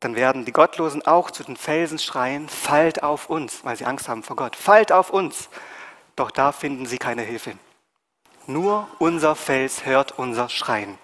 Dann 0.00 0.16
werden 0.16 0.44
die 0.44 0.52
Gottlosen 0.52 1.06
auch 1.06 1.30
zu 1.30 1.44
den 1.44 1.56
Felsen 1.56 1.98
schreien, 1.98 2.48
fallt 2.50 3.02
auf 3.02 3.30
uns, 3.30 3.64
weil 3.64 3.76
sie 3.76 3.86
Angst 3.86 4.06
haben 4.06 4.22
vor 4.22 4.36
Gott, 4.36 4.54
fallt 4.54 4.92
auf 4.92 5.08
uns. 5.08 5.48
Doch 6.14 6.30
da 6.30 6.52
finden 6.52 6.84
sie 6.84 6.98
keine 6.98 7.22
Hilfe. 7.22 7.56
Nur 8.46 8.86
unser 8.98 9.34
Fels 9.34 9.86
hört 9.86 10.18
unser 10.18 10.50
Schreien. 10.50 10.98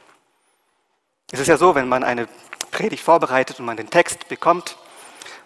Es 1.33 1.39
ist 1.39 1.47
ja 1.47 1.57
so, 1.57 1.77
wenn 1.77 1.89
man 1.89 2.03
eine 2.03 2.27
Predigt 2.73 3.05
vorbereitet 3.05 3.61
und 3.61 3.67
man 3.67 3.77
den 3.77 3.89
Text 3.89 4.27
bekommt, 4.29 4.77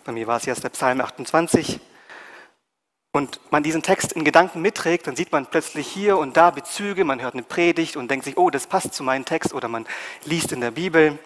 bei 0.04 0.12
mir 0.12 0.26
war 0.26 0.38
es 0.38 0.46
jetzt 0.46 0.64
der 0.64 0.70
Psalm 0.70 1.02
28. 1.02 1.78
Und 3.12 3.38
man 3.50 3.62
diesen 3.62 3.82
Text 3.82 4.12
in 4.12 4.24
Gedanken 4.24 4.62
mitträgt, 4.62 5.06
dann 5.06 5.14
sieht 5.14 5.30
man 5.30 5.46
plötzlich 5.46 5.86
hier 5.86 6.16
und 6.16 6.38
da 6.38 6.50
Bezüge, 6.50 7.04
man 7.04 7.20
hört 7.20 7.34
eine 7.34 7.42
Predigt 7.42 7.96
und 7.96 8.10
denkt 8.10 8.24
sich, 8.24 8.38
oh, 8.38 8.48
das 8.48 8.66
passt 8.66 8.94
zu 8.94 9.02
meinem 9.02 9.26
Text 9.26 9.52
oder 9.52 9.68
man 9.68 9.86
liest 10.24 10.52
in 10.52 10.62
der 10.62 10.70
Bibel. 10.70 11.18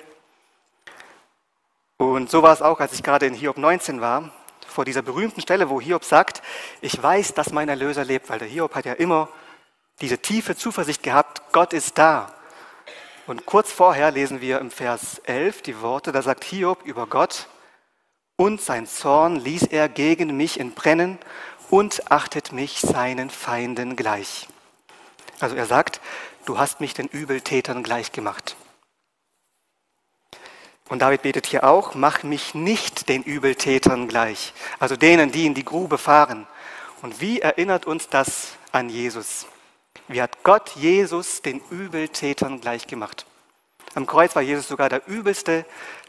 Und 1.97 2.29
so 2.29 2.43
war 2.43 2.53
es 2.53 2.61
auch, 2.61 2.81
als 2.81 2.93
ich 2.93 3.05
gerade 3.05 3.27
in 3.27 3.35
Hiob 3.35 3.59
19 3.59 4.01
war, 4.01 4.31
vor 4.67 4.85
dieser 4.85 5.03
berühmten 5.03 5.41
Stelle, 5.41 5.71
wo 5.71 5.81
Hiob 5.81 6.05
sagt, 6.05 6.43
ich 6.81 7.01
weiß, 7.01 7.33
dass 7.35 7.53
mein 7.53 7.69
Erlöser 7.69 8.05
lebt, 8.05 8.29
weil 8.29 8.41
der 8.41 8.49
Hiob 8.49 8.75
hat 8.75 8.87
ja 8.87 8.93
immer 8.93 9.29
diese 10.01 10.19
tiefe 10.19 10.57
Zuversicht 10.57 11.03
gehabt, 11.05 11.43
Gott 11.53 11.73
ist 11.73 11.97
da. 11.97 12.35
Und 13.29 13.45
kurz 13.45 13.71
vorher 13.71 14.11
lesen 14.11 14.41
wir 14.41 14.59
im 14.59 14.71
Vers 14.71 15.19
11 15.25 15.61
die 15.61 15.83
Worte, 15.83 16.13
da 16.13 16.23
sagt 16.23 16.45
Hiob 16.45 16.83
über 16.87 17.07
Gott, 17.07 17.47
und 18.37 18.63
sein 18.63 18.87
Zorn 18.87 19.37
ließ 19.37 19.65
er 19.65 19.91
gegen 19.91 20.35
mich 20.35 20.59
entbrennen 20.59 21.19
und 21.69 22.11
achtet 22.11 22.53
mich 22.53 22.81
seinen 22.81 23.29
Feinden 23.29 23.97
gleich. 23.97 24.49
Also 25.41 25.57
er 25.57 25.67
sagt, 25.67 26.01
du 26.47 26.57
hast 26.57 26.81
mich 26.81 26.95
den 26.95 27.07
Übeltätern 27.07 27.83
gleich 27.83 28.13
gemacht. 28.13 28.57
Und 30.89 31.03
David 31.03 31.21
betet 31.21 31.45
hier 31.45 31.65
auch, 31.65 31.95
mach 31.95 32.23
mich 32.23 32.55
nicht 32.55 33.11
den 33.11 33.23
Übeltätern 33.23 34.09
gleich, 34.09 34.55
also 34.79 34.97
denen, 34.97 35.33
die 35.33 35.45
in 35.45 35.53
die 35.53 35.67
Grube 35.67 35.99
fahren. 35.99 36.47
Und 37.03 37.21
wie 37.21 37.41
erinnert 37.41 37.85
uns 37.85 38.09
das 38.09 38.55
an 38.73 38.89
Jesus? 38.89 39.47
Wie 40.09 40.23
hat 40.23 40.43
Gott 40.43 40.71
Jesus 40.71 41.43
den 41.43 41.61
Übeltätern 41.71 42.61
gleich 42.61 42.87
gemacht? 42.87 43.27
Am 43.95 44.07
Kreuz 44.07 44.35
war 44.35 44.43
Jesus 44.43 44.69
sogar 44.69 44.89
der 44.89 45.07
übelste 45.07 45.67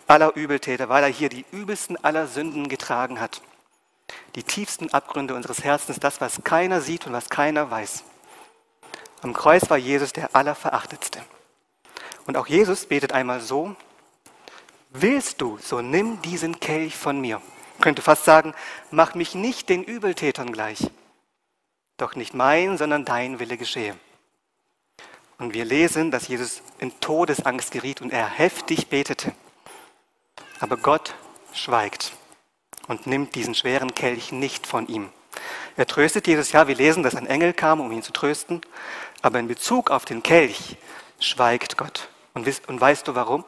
aller 0.07 0.35
Übeltäter, 0.35 0.89
weil 0.89 1.03
er 1.03 1.09
hier 1.09 1.29
die 1.29 1.45
übelsten 1.51 2.01
aller 2.03 2.27
Sünden 2.27 2.69
getragen 2.69 3.19
hat. 3.19 3.41
Die 4.35 4.43
tiefsten 4.43 4.91
Abgründe 4.91 5.35
unseres 5.35 5.63
Herzens, 5.63 5.99
das, 5.99 6.21
was 6.21 6.43
keiner 6.43 6.81
sieht 6.81 7.05
und 7.05 7.13
was 7.13 7.29
keiner 7.29 7.69
weiß. 7.69 8.03
Am 9.21 9.33
Kreuz 9.33 9.69
war 9.69 9.77
Jesus 9.77 10.13
der 10.13 10.33
Allerverachtetste. 10.33 11.21
Und 12.25 12.37
auch 12.37 12.47
Jesus 12.47 12.85
betet 12.85 13.11
einmal 13.11 13.41
so, 13.41 13.75
willst 14.91 15.41
du, 15.41 15.57
so 15.61 15.81
nimm 15.81 16.21
diesen 16.21 16.59
Kelch 16.59 16.95
von 16.95 17.19
mir. 17.19 17.41
Könnte 17.81 18.01
fast 18.01 18.25
sagen, 18.25 18.53
mach 18.91 19.13
mich 19.13 19.35
nicht 19.35 19.69
den 19.69 19.83
Übeltätern 19.83 20.51
gleich. 20.51 20.89
Doch 21.99 22.15
nicht 22.15 22.33
mein, 22.33 22.77
sondern 22.77 23.03
dein 23.03 23.39
Wille 23.39 23.57
geschehe. 23.57 23.95
Und 25.37 25.53
wir 25.53 25.65
lesen, 25.65 26.11
dass 26.11 26.29
Jesus 26.29 26.61
in 26.79 26.97
Todesangst 27.01 27.71
geriet 27.71 28.01
und 28.01 28.11
er 28.11 28.27
heftig 28.27 28.87
betete. 28.87 29.33
Aber 30.61 30.77
Gott 30.77 31.13
schweigt 31.53 32.13
und 32.87 33.05
nimmt 33.05 33.35
diesen 33.35 33.53
schweren 33.53 33.93
Kelch 33.93 34.31
nicht 34.31 34.65
von 34.65 34.87
ihm. 34.87 35.09
Er 35.75 35.87
tröstet 35.87 36.25
Jesus, 36.25 36.53
ja, 36.53 36.67
wir 36.69 36.75
lesen, 36.75 37.03
dass 37.03 37.15
ein 37.15 37.27
Engel 37.27 37.53
kam, 37.53 37.81
um 37.81 37.91
ihn 37.91 38.01
zu 38.01 38.13
trösten, 38.13 38.61
aber 39.21 39.39
in 39.39 39.49
Bezug 39.49 39.91
auf 39.91 40.05
den 40.05 40.23
Kelch 40.23 40.77
schweigt 41.19 41.77
Gott. 41.77 42.07
Und, 42.33 42.47
weißt 42.47 43.09
du 43.09 43.15
warum? 43.15 43.43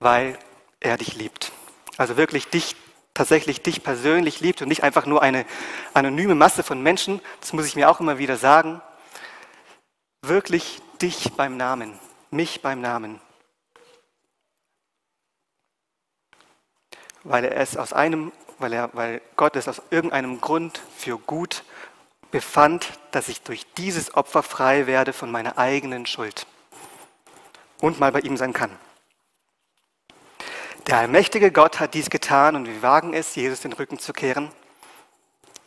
Weil 0.00 0.38
er 0.80 0.96
dich 0.96 1.14
liebt. 1.14 1.52
Also 1.98 2.16
wirklich 2.16 2.48
dich, 2.48 2.74
tatsächlich 3.16 3.62
dich 3.62 3.82
persönlich 3.82 4.40
liebt 4.40 4.62
und 4.62 4.68
nicht 4.68 4.82
einfach 4.82 5.06
nur 5.06 5.22
eine 5.22 5.44
anonyme 5.94 6.34
Masse 6.34 6.62
von 6.62 6.82
Menschen, 6.82 7.20
das 7.40 7.52
muss 7.52 7.66
ich 7.66 7.76
mir 7.76 7.90
auch 7.90 8.00
immer 8.00 8.18
wieder 8.18 8.36
sagen, 8.36 8.80
wirklich 10.22 10.80
dich 11.02 11.32
beim 11.32 11.56
Namen, 11.56 11.98
mich 12.30 12.62
beim 12.62 12.80
Namen. 12.80 13.20
weil 17.28 17.44
er 17.44 17.56
es 17.56 17.76
aus 17.76 17.92
einem, 17.92 18.32
weil, 18.58 18.72
er, 18.72 18.90
weil 18.92 19.20
Gott 19.36 19.56
es 19.56 19.68
aus 19.68 19.82
irgendeinem 19.90 20.40
Grund 20.40 20.80
für 20.96 21.18
gut 21.18 21.64
befand, 22.30 22.98
dass 23.10 23.28
ich 23.28 23.42
durch 23.42 23.66
dieses 23.76 24.14
Opfer 24.14 24.42
frei 24.42 24.86
werde 24.86 25.12
von 25.12 25.30
meiner 25.30 25.58
eigenen 25.58 26.06
Schuld 26.06 26.46
und 27.80 28.00
mal 28.00 28.12
bei 28.12 28.20
ihm 28.20 28.36
sein 28.36 28.52
kann. 28.52 28.70
Der 30.86 30.98
allmächtige 30.98 31.50
Gott 31.50 31.80
hat 31.80 31.94
dies 31.94 32.10
getan 32.10 32.54
und 32.54 32.66
wir 32.66 32.80
wagen 32.82 33.12
es, 33.12 33.34
Jesus 33.34 33.60
den 33.60 33.72
Rücken 33.72 33.98
zu 33.98 34.12
kehren, 34.12 34.50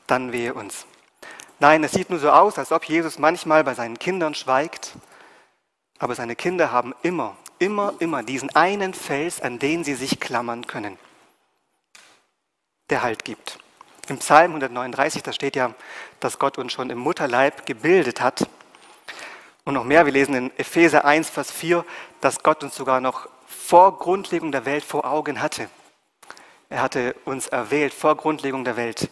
dann 0.07 0.31
wehe 0.31 0.53
uns. 0.53 0.85
Nein, 1.59 1.83
es 1.83 1.91
sieht 1.91 2.09
nur 2.09 2.19
so 2.19 2.29
aus, 2.31 2.57
als 2.57 2.71
ob 2.71 2.85
Jesus 2.85 3.19
manchmal 3.19 3.65
bei 3.65 3.73
seinen 3.73 3.99
Kindern 3.99 4.33
schweigt, 4.33 4.93
aber 5.97 6.15
seine 6.15 6.37
Kinder 6.37 6.71
haben 6.71 6.95
immer, 7.01 7.35
immer, 7.59 7.93
immer 7.99 8.23
diesen 8.23 8.55
einen 8.55 8.93
Fels, 8.93 9.41
an 9.41 9.59
den 9.59 9.83
sie 9.83 9.95
sich 9.95 10.21
klammern 10.21 10.67
können 10.67 10.97
der 12.89 13.03
Halt 13.03 13.23
gibt. 13.23 13.59
Im 14.07 14.17
Psalm 14.17 14.51
139, 14.51 15.21
da 15.21 15.31
steht 15.31 15.55
ja, 15.55 15.73
dass 16.19 16.39
Gott 16.39 16.57
uns 16.57 16.73
schon 16.73 16.89
im 16.89 16.97
Mutterleib 16.97 17.65
gebildet 17.65 18.21
hat. 18.21 18.47
Und 19.65 19.75
noch 19.75 19.83
mehr, 19.83 20.05
wir 20.05 20.13
lesen 20.13 20.33
in 20.33 20.57
Epheser 20.57 21.05
1, 21.05 21.29
Vers 21.29 21.51
4, 21.51 21.85
dass 22.21 22.41
Gott 22.41 22.63
uns 22.63 22.75
sogar 22.75 23.01
noch 23.01 23.29
vor 23.69 23.99
Grundlegung 23.99 24.51
der 24.51 24.65
Welt 24.65 24.83
vor 24.83 25.05
Augen 25.05 25.43
hatte. 25.43 25.69
Er 26.69 26.81
hatte 26.81 27.15
uns 27.25 27.45
erwählt 27.45 27.93
vor 27.93 28.17
Grundlegung 28.17 28.63
der 28.63 28.77
Welt. 28.77 29.11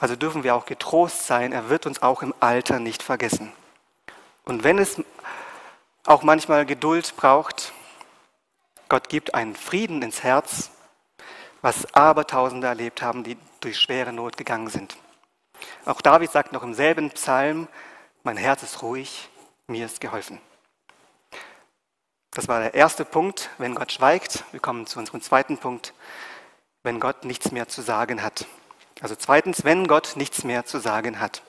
Also 0.00 0.16
dürfen 0.16 0.42
wir 0.42 0.56
auch 0.56 0.66
getrost 0.66 1.28
sein, 1.28 1.52
er 1.52 1.68
wird 1.68 1.86
uns 1.86 2.02
auch 2.02 2.22
im 2.22 2.34
Alter 2.40 2.80
nicht 2.80 3.00
vergessen. 3.00 3.52
Und 4.44 4.64
wenn 4.64 4.78
es 4.78 5.00
auch 6.04 6.24
manchmal 6.24 6.66
Geduld 6.66 7.14
braucht, 7.14 7.72
Gott 8.88 9.08
gibt 9.08 9.34
einen 9.36 9.54
Frieden 9.54 10.02
ins 10.02 10.24
Herz, 10.24 10.72
was 11.62 11.94
Abertausende 11.94 12.66
erlebt 12.66 13.02
haben, 13.02 13.22
die 13.22 13.36
durch 13.60 13.78
schwere 13.78 14.12
Not 14.12 14.36
gegangen 14.36 14.68
sind. 14.68 14.96
Auch 15.84 16.00
David 16.00 16.32
sagt 16.32 16.50
noch 16.50 16.64
im 16.64 16.74
selben 16.74 17.08
Psalm, 17.10 17.68
mein 18.24 18.36
Herz 18.36 18.64
ist 18.64 18.82
ruhig, 18.82 19.28
mir 19.68 19.86
ist 19.86 20.00
geholfen. 20.00 20.40
Das 22.34 22.48
war 22.48 22.58
der 22.58 22.74
erste 22.74 23.04
Punkt, 23.04 23.50
wenn 23.58 23.76
Gott 23.76 23.92
schweigt. 23.92 24.42
Wir 24.50 24.58
kommen 24.58 24.88
zu 24.88 24.98
unserem 24.98 25.22
zweiten 25.22 25.56
Punkt, 25.56 25.94
wenn 26.82 26.98
Gott 26.98 27.24
nichts 27.24 27.52
mehr 27.52 27.68
zu 27.68 27.80
sagen 27.80 28.24
hat. 28.24 28.46
Also 29.00 29.14
zweitens, 29.14 29.64
wenn 29.64 29.86
Gott 29.86 30.14
nichts 30.16 30.42
mehr 30.42 30.64
zu 30.64 30.78
sagen 30.78 31.20
hat. 31.20 31.42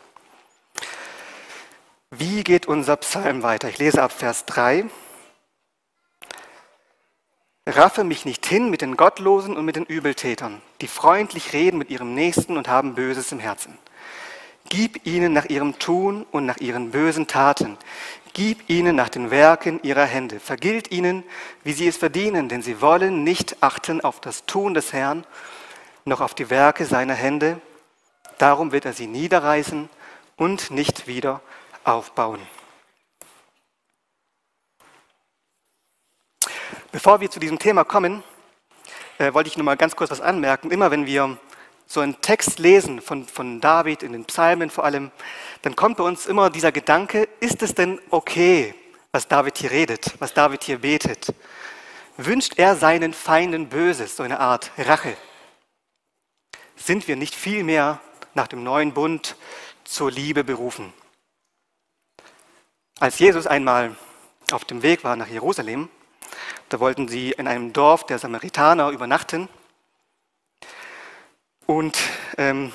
Wie 2.11 2.43
geht 2.43 2.67
unser 2.67 2.97
Psalm 2.97 3.41
weiter? 3.41 3.67
Ich 3.67 3.79
lese 3.79 4.01
ab 4.03 4.11
Vers 4.11 4.45
3. 4.45 4.85
Raffe 7.65 8.03
mich 8.03 8.25
nicht 8.25 8.45
hin 8.45 8.69
mit 8.69 8.81
den 8.81 8.95
Gottlosen 8.95 9.57
und 9.57 9.65
mit 9.65 9.75
den 9.75 9.85
Übeltätern, 9.85 10.61
die 10.81 10.87
freundlich 10.87 11.51
reden 11.53 11.79
mit 11.79 11.89
ihrem 11.89 12.13
Nächsten 12.13 12.57
und 12.57 12.67
haben 12.67 12.93
Böses 12.93 13.31
im 13.31 13.39
Herzen. 13.39 13.75
Gib 14.69 15.05
ihnen 15.05 15.33
nach 15.33 15.45
ihrem 15.45 15.77
Tun 15.77 16.25
und 16.31 16.45
nach 16.45 16.57
ihren 16.57 16.91
bösen 16.91 17.27
Taten. 17.27 17.77
Gib 18.33 18.69
ihnen 18.69 18.95
nach 18.95 19.09
den 19.09 19.31
Werken 19.31 19.79
ihrer 19.83 20.05
Hände. 20.05 20.39
Vergilt 20.39 20.91
ihnen, 20.91 21.23
wie 21.63 21.73
sie 21.73 21.87
es 21.87 21.97
verdienen, 21.97 22.49
denn 22.49 22.61
sie 22.61 22.81
wollen 22.81 23.23
nicht 23.23 23.57
achten 23.61 24.01
auf 24.01 24.19
das 24.19 24.45
Tun 24.45 24.73
des 24.73 24.91
Herrn, 24.91 25.25
noch 26.03 26.19
auf 26.19 26.33
die 26.33 26.49
Werke 26.49 26.85
seiner 26.85 27.13
Hände. 27.13 27.61
Darum 28.37 28.71
wird 28.71 28.85
er 28.85 28.93
sie 28.93 29.07
niederreißen 29.07 29.87
und 30.35 30.71
nicht 30.71 31.07
wieder 31.07 31.41
aufbauen. 31.83 32.41
Bevor 36.91 37.21
wir 37.21 37.29
zu 37.29 37.39
diesem 37.39 37.59
Thema 37.59 37.83
kommen, 37.83 38.23
äh, 39.17 39.33
wollte 39.33 39.49
ich 39.49 39.57
nur 39.57 39.65
mal 39.65 39.77
ganz 39.77 39.95
kurz 39.95 40.11
was 40.11 40.21
anmerken. 40.21 40.71
Immer 40.71 40.91
wenn 40.91 41.05
wir 41.05 41.37
so 41.87 41.99
einen 41.99 42.19
Text 42.21 42.59
lesen 42.59 43.01
von, 43.01 43.25
von 43.25 43.61
David 43.61 44.03
in 44.03 44.13
den 44.13 44.25
Psalmen 44.25 44.69
vor 44.69 44.85
allem, 44.85 45.11
dann 45.61 45.75
kommt 45.75 45.97
bei 45.97 46.03
uns 46.03 46.25
immer 46.25 46.49
dieser 46.49 46.71
Gedanke, 46.71 47.27
ist 47.39 47.61
es 47.61 47.75
denn 47.75 47.99
okay, 48.09 48.73
was 49.11 49.27
David 49.27 49.57
hier 49.57 49.71
redet, 49.71 50.13
was 50.19 50.33
David 50.33 50.63
hier 50.63 50.79
betet? 50.79 51.33
Wünscht 52.17 52.57
er 52.57 52.75
seinen 52.75 53.13
Feinden 53.13 53.69
Böses, 53.69 54.15
so 54.15 54.23
eine 54.23 54.39
Art 54.39 54.71
Rache? 54.77 55.15
Sind 56.75 57.07
wir 57.07 57.15
nicht 57.15 57.35
vielmehr 57.35 57.99
nach 58.33 58.47
dem 58.47 58.63
neuen 58.63 58.93
Bund 58.93 59.35
zur 59.83 60.11
Liebe 60.11 60.43
berufen? 60.43 60.93
Als 62.99 63.19
Jesus 63.19 63.47
einmal 63.47 63.95
auf 64.51 64.65
dem 64.65 64.81
Weg 64.81 65.03
war 65.03 65.15
nach 65.15 65.27
Jerusalem, 65.27 65.89
da 66.69 66.79
wollten 66.79 67.07
sie 67.07 67.31
in 67.31 67.47
einem 67.47 67.73
Dorf 67.73 68.05
der 68.05 68.19
Samaritaner 68.19 68.89
übernachten 68.89 69.49
und 71.65 71.97
ähm, 72.37 72.71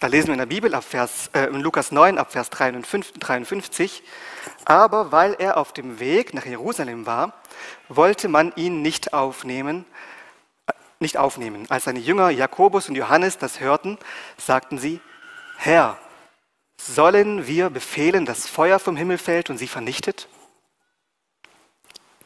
da 0.00 0.08
lesen 0.08 0.28
wir 0.28 0.34
in 0.34 0.38
der 0.38 0.46
Bibel 0.46 0.74
ab 0.74 0.84
Vers, 0.84 1.30
äh, 1.32 1.46
in 1.46 1.60
Lukas 1.60 1.92
9 1.92 2.18
ab 2.18 2.32
Vers 2.32 2.50
53, 2.50 4.02
aber 4.64 5.12
weil 5.12 5.34
er 5.38 5.56
auf 5.56 5.72
dem 5.72 6.00
Weg 6.00 6.34
nach 6.34 6.44
Jerusalem 6.44 7.06
war, 7.06 7.34
wollte 7.88 8.28
man 8.28 8.52
ihn 8.56 8.82
nicht 8.82 9.12
aufnehmen, 9.14 9.84
äh, 10.66 10.72
nicht 10.98 11.18
aufnehmen. 11.18 11.66
Als 11.68 11.84
seine 11.84 12.00
Jünger 12.00 12.30
Jakobus 12.30 12.88
und 12.88 12.96
Johannes 12.96 13.38
das 13.38 13.60
hörten, 13.60 13.98
sagten 14.36 14.78
sie, 14.78 15.00
Herr, 15.56 15.98
sollen 16.76 17.46
wir 17.46 17.70
befehlen, 17.70 18.26
dass 18.26 18.48
Feuer 18.48 18.78
vom 18.80 18.96
Himmel 18.96 19.18
fällt 19.18 19.50
und 19.50 19.58
sie 19.58 19.68
vernichtet? 19.68 20.28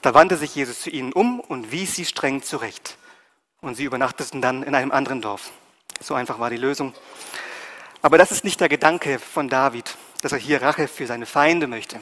Da 0.00 0.14
wandte 0.14 0.36
sich 0.36 0.54
Jesus 0.54 0.80
zu 0.80 0.90
ihnen 0.90 1.12
um 1.12 1.40
und 1.40 1.72
wies 1.72 1.94
sie 1.94 2.04
streng 2.04 2.42
zurecht. 2.42 2.96
Und 3.60 3.74
sie 3.74 3.84
übernachteten 3.84 4.40
dann 4.40 4.62
in 4.62 4.74
einem 4.74 4.92
anderen 4.92 5.20
Dorf. 5.20 5.50
So 6.00 6.14
einfach 6.14 6.38
war 6.38 6.50
die 6.50 6.56
Lösung. 6.56 6.94
Aber 8.02 8.18
das 8.18 8.30
ist 8.30 8.44
nicht 8.44 8.60
der 8.60 8.68
Gedanke 8.68 9.18
von 9.18 9.48
David, 9.48 9.96
dass 10.22 10.32
er 10.32 10.38
hier 10.38 10.62
Rache 10.62 10.88
für 10.88 11.06
seine 11.06 11.26
Feinde 11.26 11.66
möchte, 11.66 11.98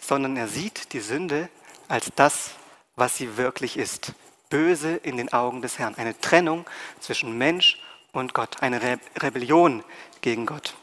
sondern 0.00 0.36
er 0.36 0.48
sieht 0.48 0.92
die 0.92 1.00
Sünde 1.00 1.48
als 1.88 2.12
das, 2.14 2.50
was 2.96 3.16
sie 3.16 3.36
wirklich 3.36 3.76
ist. 3.76 4.12
Böse 4.50 4.96
in 4.96 5.16
den 5.16 5.32
Augen 5.32 5.62
des 5.62 5.78
Herrn. 5.78 5.96
Eine 5.96 6.18
Trennung 6.20 6.64
zwischen 7.00 7.36
Mensch 7.36 7.80
und 8.12 8.34
Gott. 8.34 8.62
Eine 8.62 8.82
Re 8.82 8.98
Rebellion 9.18 9.82
gegen 10.20 10.46
Gott. 10.46 10.74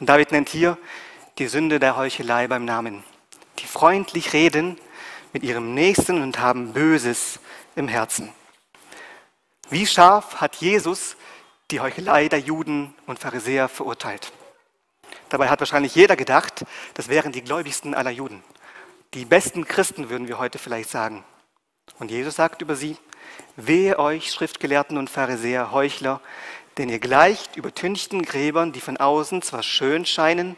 Und 0.00 0.08
David 0.08 0.32
nennt 0.32 0.48
hier 0.48 0.78
die 1.38 1.48
Sünde 1.48 1.80
der 1.80 1.96
Heuchelei 1.96 2.46
beim 2.46 2.64
Namen. 2.64 3.04
Die 3.58 3.66
freundlich 3.66 4.32
reden 4.32 4.78
mit 5.32 5.42
ihrem 5.42 5.74
Nächsten 5.74 6.22
und 6.22 6.38
haben 6.38 6.72
Böses 6.72 7.40
im 7.76 7.88
Herzen. 7.88 8.32
Wie 9.70 9.86
scharf 9.86 10.40
hat 10.40 10.56
Jesus 10.56 11.16
die 11.70 11.80
Heuchelei 11.80 12.28
der 12.28 12.40
Juden 12.40 12.94
und 13.06 13.18
Pharisäer 13.18 13.68
verurteilt. 13.68 14.32
Dabei 15.30 15.48
hat 15.48 15.60
wahrscheinlich 15.60 15.94
jeder 15.94 16.16
gedacht, 16.16 16.64
das 16.94 17.08
wären 17.08 17.32
die 17.32 17.42
gläubigsten 17.42 17.94
aller 17.94 18.10
Juden. 18.10 18.44
Die 19.14 19.24
besten 19.24 19.64
Christen 19.64 20.10
würden 20.10 20.28
wir 20.28 20.38
heute 20.38 20.58
vielleicht 20.58 20.90
sagen. 20.90 21.24
Und 21.98 22.10
Jesus 22.10 22.36
sagt 22.36 22.62
über 22.62 22.76
sie, 22.76 22.96
wehe 23.56 23.98
euch 23.98 24.30
Schriftgelehrten 24.30 24.98
und 24.98 25.08
Pharisäer, 25.08 25.72
Heuchler, 25.72 26.20
denn 26.76 26.88
ihr 26.88 26.98
gleicht 26.98 27.56
übertünchten 27.56 28.22
Gräbern, 28.22 28.72
die 28.72 28.80
von 28.80 28.96
außen 28.96 29.42
zwar 29.42 29.62
schön 29.62 30.04
scheinen, 30.04 30.56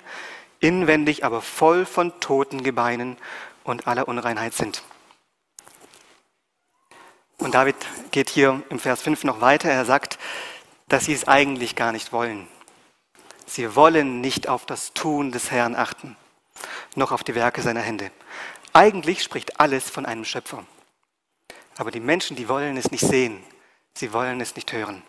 inwendig 0.61 1.25
aber 1.25 1.43
voll 1.43 1.87
von 1.87 2.19
toten 2.21 2.63
Gebeinen 2.65 3.17
und 3.63 3.87
aller 3.87 4.09
Unreinheit 4.09 4.55
sind. 4.55 4.83
Und 7.39 7.55
David 7.55 7.77
geht 8.11 8.31
hier 8.31 8.63
im 8.71 8.79
Vers 8.79 9.03
5 9.03 9.25
noch 9.25 9.41
weiter. 9.41 9.71
Er 9.71 9.85
sagt, 9.85 10.19
dass 10.89 11.05
sie 11.05 11.13
es 11.13 11.29
eigentlich 11.29 11.77
gar 11.77 11.93
nicht 11.93 12.13
wollen. 12.13 12.49
Sie 13.47 13.77
wollen 13.77 14.21
nicht 14.21 14.49
auf 14.49 14.67
das 14.67 14.93
Tun 14.93 15.31
des 15.31 15.51
Herrn 15.51 15.77
achten, 15.77 16.17
noch 16.95 17.13
auf 17.13 17.23
die 17.23 17.35
Werke 17.35 17.63
seiner 17.63 17.81
Hände. 17.81 18.11
Eigentlich 18.73 19.23
spricht 19.23 19.61
alles 19.61 19.89
von 19.89 20.07
einem 20.07 20.25
Schöpfer. 20.25 20.65
Aber 21.79 21.91
die 21.91 22.01
Menschen, 22.01 22.37
die 22.37 22.49
wollen 22.49 22.77
es 22.77 22.91
nicht 22.91 23.07
sehen. 23.07 23.45
Sie 23.95 24.13
wollen 24.13 24.41
es 24.41 24.57
nicht 24.57 24.73
hören. 24.73 25.03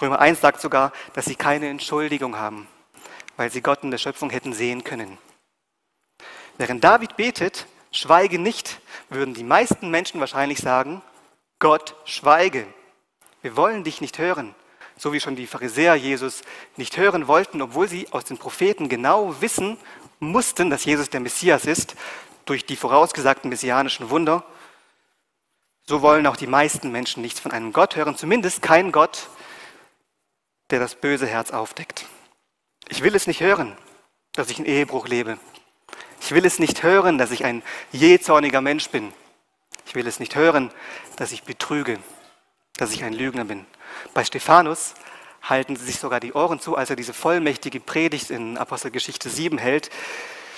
Römer 0.00 0.20
1 0.20 0.40
sagt 0.40 0.60
sogar, 0.60 0.92
dass 1.14 1.24
sie 1.24 1.34
keine 1.34 1.68
Entschuldigung 1.68 2.36
haben, 2.36 2.68
weil 3.36 3.50
sie 3.50 3.62
Gott 3.62 3.82
in 3.82 3.90
der 3.90 3.98
Schöpfung 3.98 4.30
hätten 4.30 4.52
sehen 4.52 4.84
können. 4.84 5.18
Während 6.56 6.84
David 6.84 7.16
betet, 7.16 7.66
schweige 7.90 8.38
nicht, 8.38 8.80
würden 9.08 9.34
die 9.34 9.44
meisten 9.44 9.90
Menschen 9.90 10.20
wahrscheinlich 10.20 10.58
sagen, 10.58 11.02
Gott, 11.64 11.96
schweige. 12.04 12.66
Wir 13.40 13.56
wollen 13.56 13.84
dich 13.84 14.02
nicht 14.02 14.18
hören. 14.18 14.54
So 14.98 15.14
wie 15.14 15.20
schon 15.20 15.34
die 15.34 15.46
Pharisäer 15.46 15.94
Jesus 15.94 16.42
nicht 16.76 16.98
hören 16.98 17.26
wollten, 17.26 17.62
obwohl 17.62 17.88
sie 17.88 18.06
aus 18.12 18.26
den 18.26 18.36
Propheten 18.36 18.90
genau 18.90 19.40
wissen 19.40 19.78
mussten, 20.20 20.68
dass 20.68 20.84
Jesus 20.84 21.08
der 21.08 21.20
Messias 21.20 21.64
ist, 21.64 21.94
durch 22.44 22.66
die 22.66 22.76
vorausgesagten 22.76 23.48
messianischen 23.48 24.10
Wunder. 24.10 24.44
So 25.86 26.02
wollen 26.02 26.26
auch 26.26 26.36
die 26.36 26.46
meisten 26.46 26.92
Menschen 26.92 27.22
nichts 27.22 27.40
von 27.40 27.50
einem 27.50 27.72
Gott 27.72 27.96
hören, 27.96 28.14
zumindest 28.14 28.60
kein 28.60 28.92
Gott, 28.92 29.30
der 30.68 30.80
das 30.80 30.96
böse 30.96 31.26
Herz 31.26 31.50
aufdeckt. 31.50 32.04
Ich 32.88 33.02
will 33.02 33.14
es 33.14 33.26
nicht 33.26 33.40
hören, 33.40 33.74
dass 34.32 34.50
ich 34.50 34.58
in 34.58 34.66
Ehebruch 34.66 35.08
lebe. 35.08 35.38
Ich 36.20 36.32
will 36.32 36.44
es 36.44 36.58
nicht 36.58 36.82
hören, 36.82 37.16
dass 37.16 37.30
ich 37.30 37.46
ein 37.46 37.62
jähzorniger 37.90 38.60
Mensch 38.60 38.90
bin. 38.90 39.14
Ich 39.86 39.94
will 39.94 40.06
es 40.06 40.20
nicht 40.20 40.34
hören, 40.34 40.70
dass 41.16 41.32
ich 41.32 41.44
betrüge, 41.44 41.98
dass 42.76 42.92
ich 42.92 43.04
ein 43.04 43.12
Lügner 43.12 43.44
bin. 43.44 43.66
Bei 44.12 44.24
Stephanus 44.24 44.94
halten 45.42 45.76
sie 45.76 45.84
sich 45.84 45.98
sogar 45.98 46.20
die 46.20 46.32
Ohren 46.32 46.60
zu, 46.60 46.76
als 46.76 46.90
er 46.90 46.96
diese 46.96 47.12
vollmächtige 47.12 47.80
Predigt 47.80 48.30
in 48.30 48.56
Apostelgeschichte 48.56 49.28
7 49.28 49.58
hält. 49.58 49.90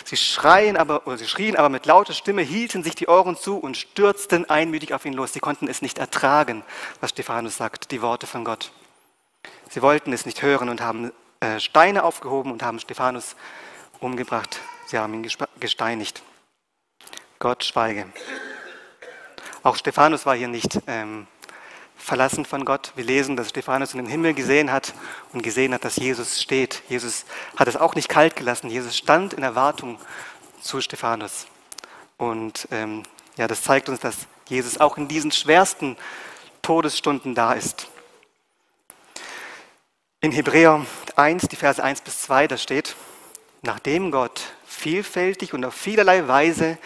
Sie 0.05 0.17
schreien 0.17 0.77
aber, 0.77 1.07
oder 1.09 1.19
sie 1.19 1.27
schrien 1.27 1.57
aber 1.57 1.69
mit 1.69 1.85
lauter 1.85 2.13
Stimme, 2.13 2.43
hielten 2.43 2.85
sich 2.85 2.95
die 2.95 3.09
Ohren 3.09 3.37
zu 3.37 3.59
und 3.59 3.77
stürzten 3.77 4.49
einmütig 4.49 4.95
auf 4.95 5.05
ihn 5.05 5.13
los. 5.13 5.33
Sie 5.33 5.41
konnten 5.41 5.67
es 5.67 5.83
nicht 5.83 5.99
ertragen, 5.99 6.63
was 7.01 7.11
Stephanus 7.11 7.57
sagt, 7.57 7.91
die 7.91 8.03
Worte 8.03 8.29
von 8.29 8.45
Gott. 8.45 8.71
Sie 9.69 9.83
wollten 9.83 10.13
es 10.13 10.25
nicht 10.25 10.43
hören 10.43 10.69
und 10.69 10.81
haben 10.81 11.11
äh, 11.41 11.59
Steine 11.59 12.05
aufgehoben 12.05 12.53
und 12.53 12.63
haben 12.63 12.79
Stephanus 12.79 13.35
umgebracht. 13.99 14.61
Sie 14.87 14.99
haben 14.99 15.13
ihn 15.15 15.29
gesteinigt. 15.59 16.23
Gott 17.41 17.65
schweige. 17.65 18.07
Auch 19.67 19.75
Stephanus 19.75 20.27
war 20.27 20.37
hier 20.37 20.47
nicht 20.47 20.79
ähm, 20.87 21.27
verlassen 21.97 22.45
von 22.45 22.65
Gott. 22.65 22.93
Wir 22.95 23.03
lesen, 23.03 23.35
dass 23.35 23.49
Stephanus 23.49 23.95
in 23.95 23.99
den 23.99 24.07
Himmel 24.07 24.33
gesehen 24.33 24.71
hat 24.71 24.95
und 25.33 25.43
gesehen 25.43 25.75
hat, 25.75 25.85
dass 25.85 25.97
Jesus 25.97 26.41
steht. 26.41 26.85
Jesus 26.89 27.25
hat 27.57 27.67
es 27.67 27.75
auch 27.75 27.97
nicht 27.97 28.09
kalt 28.09 28.37
gelassen. 28.37 28.71
Jesus 28.71 28.97
stand 28.97 29.33
in 29.33 29.43
Erwartung 29.43 29.99
zu 30.61 30.81
Stephanus. 30.81 31.49
Und 32.17 32.69
ähm, 32.71 33.03
ja, 33.37 33.49
das 33.49 33.63
zeigt 33.63 33.89
uns, 33.89 33.99
dass 33.99 34.29
Jesus 34.49 34.79
auch 34.79 34.99
in 34.99 35.09
diesen 35.09 35.33
schwersten 35.33 35.97
Todesstunden 36.63 37.35
da 37.35 37.53
ist. 37.53 37.89
In 40.21 40.31
Hebräer 40.31 40.87
1, 41.17 41.49
die 41.49 41.57
Verse 41.57 41.83
1 41.83 42.03
bis 42.03 42.21
2, 42.21 42.47
da 42.47 42.57
steht, 42.57 42.95
nachdem 43.63 44.13
Gott 44.13 44.43
vielfältig 44.65 45.55
und 45.55 45.65
auf 45.65 45.75
vielerlei 45.75 46.29
Weise 46.29 46.79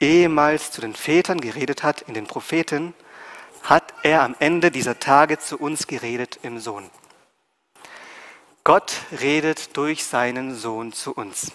ehemals 0.00 0.72
zu 0.72 0.80
den 0.80 0.94
Vätern 0.94 1.40
geredet 1.40 1.82
hat 1.82 2.02
in 2.02 2.14
den 2.14 2.26
Propheten, 2.26 2.94
hat 3.62 3.92
er 4.02 4.22
am 4.22 4.34
Ende 4.38 4.70
dieser 4.70 4.98
Tage 4.98 5.38
zu 5.38 5.58
uns 5.58 5.86
geredet 5.86 6.40
im 6.42 6.58
Sohn. 6.58 6.90
Gott 8.64 8.92
redet 9.20 9.76
durch 9.76 10.04
seinen 10.04 10.54
Sohn 10.54 10.92
zu 10.92 11.12
uns. 11.14 11.52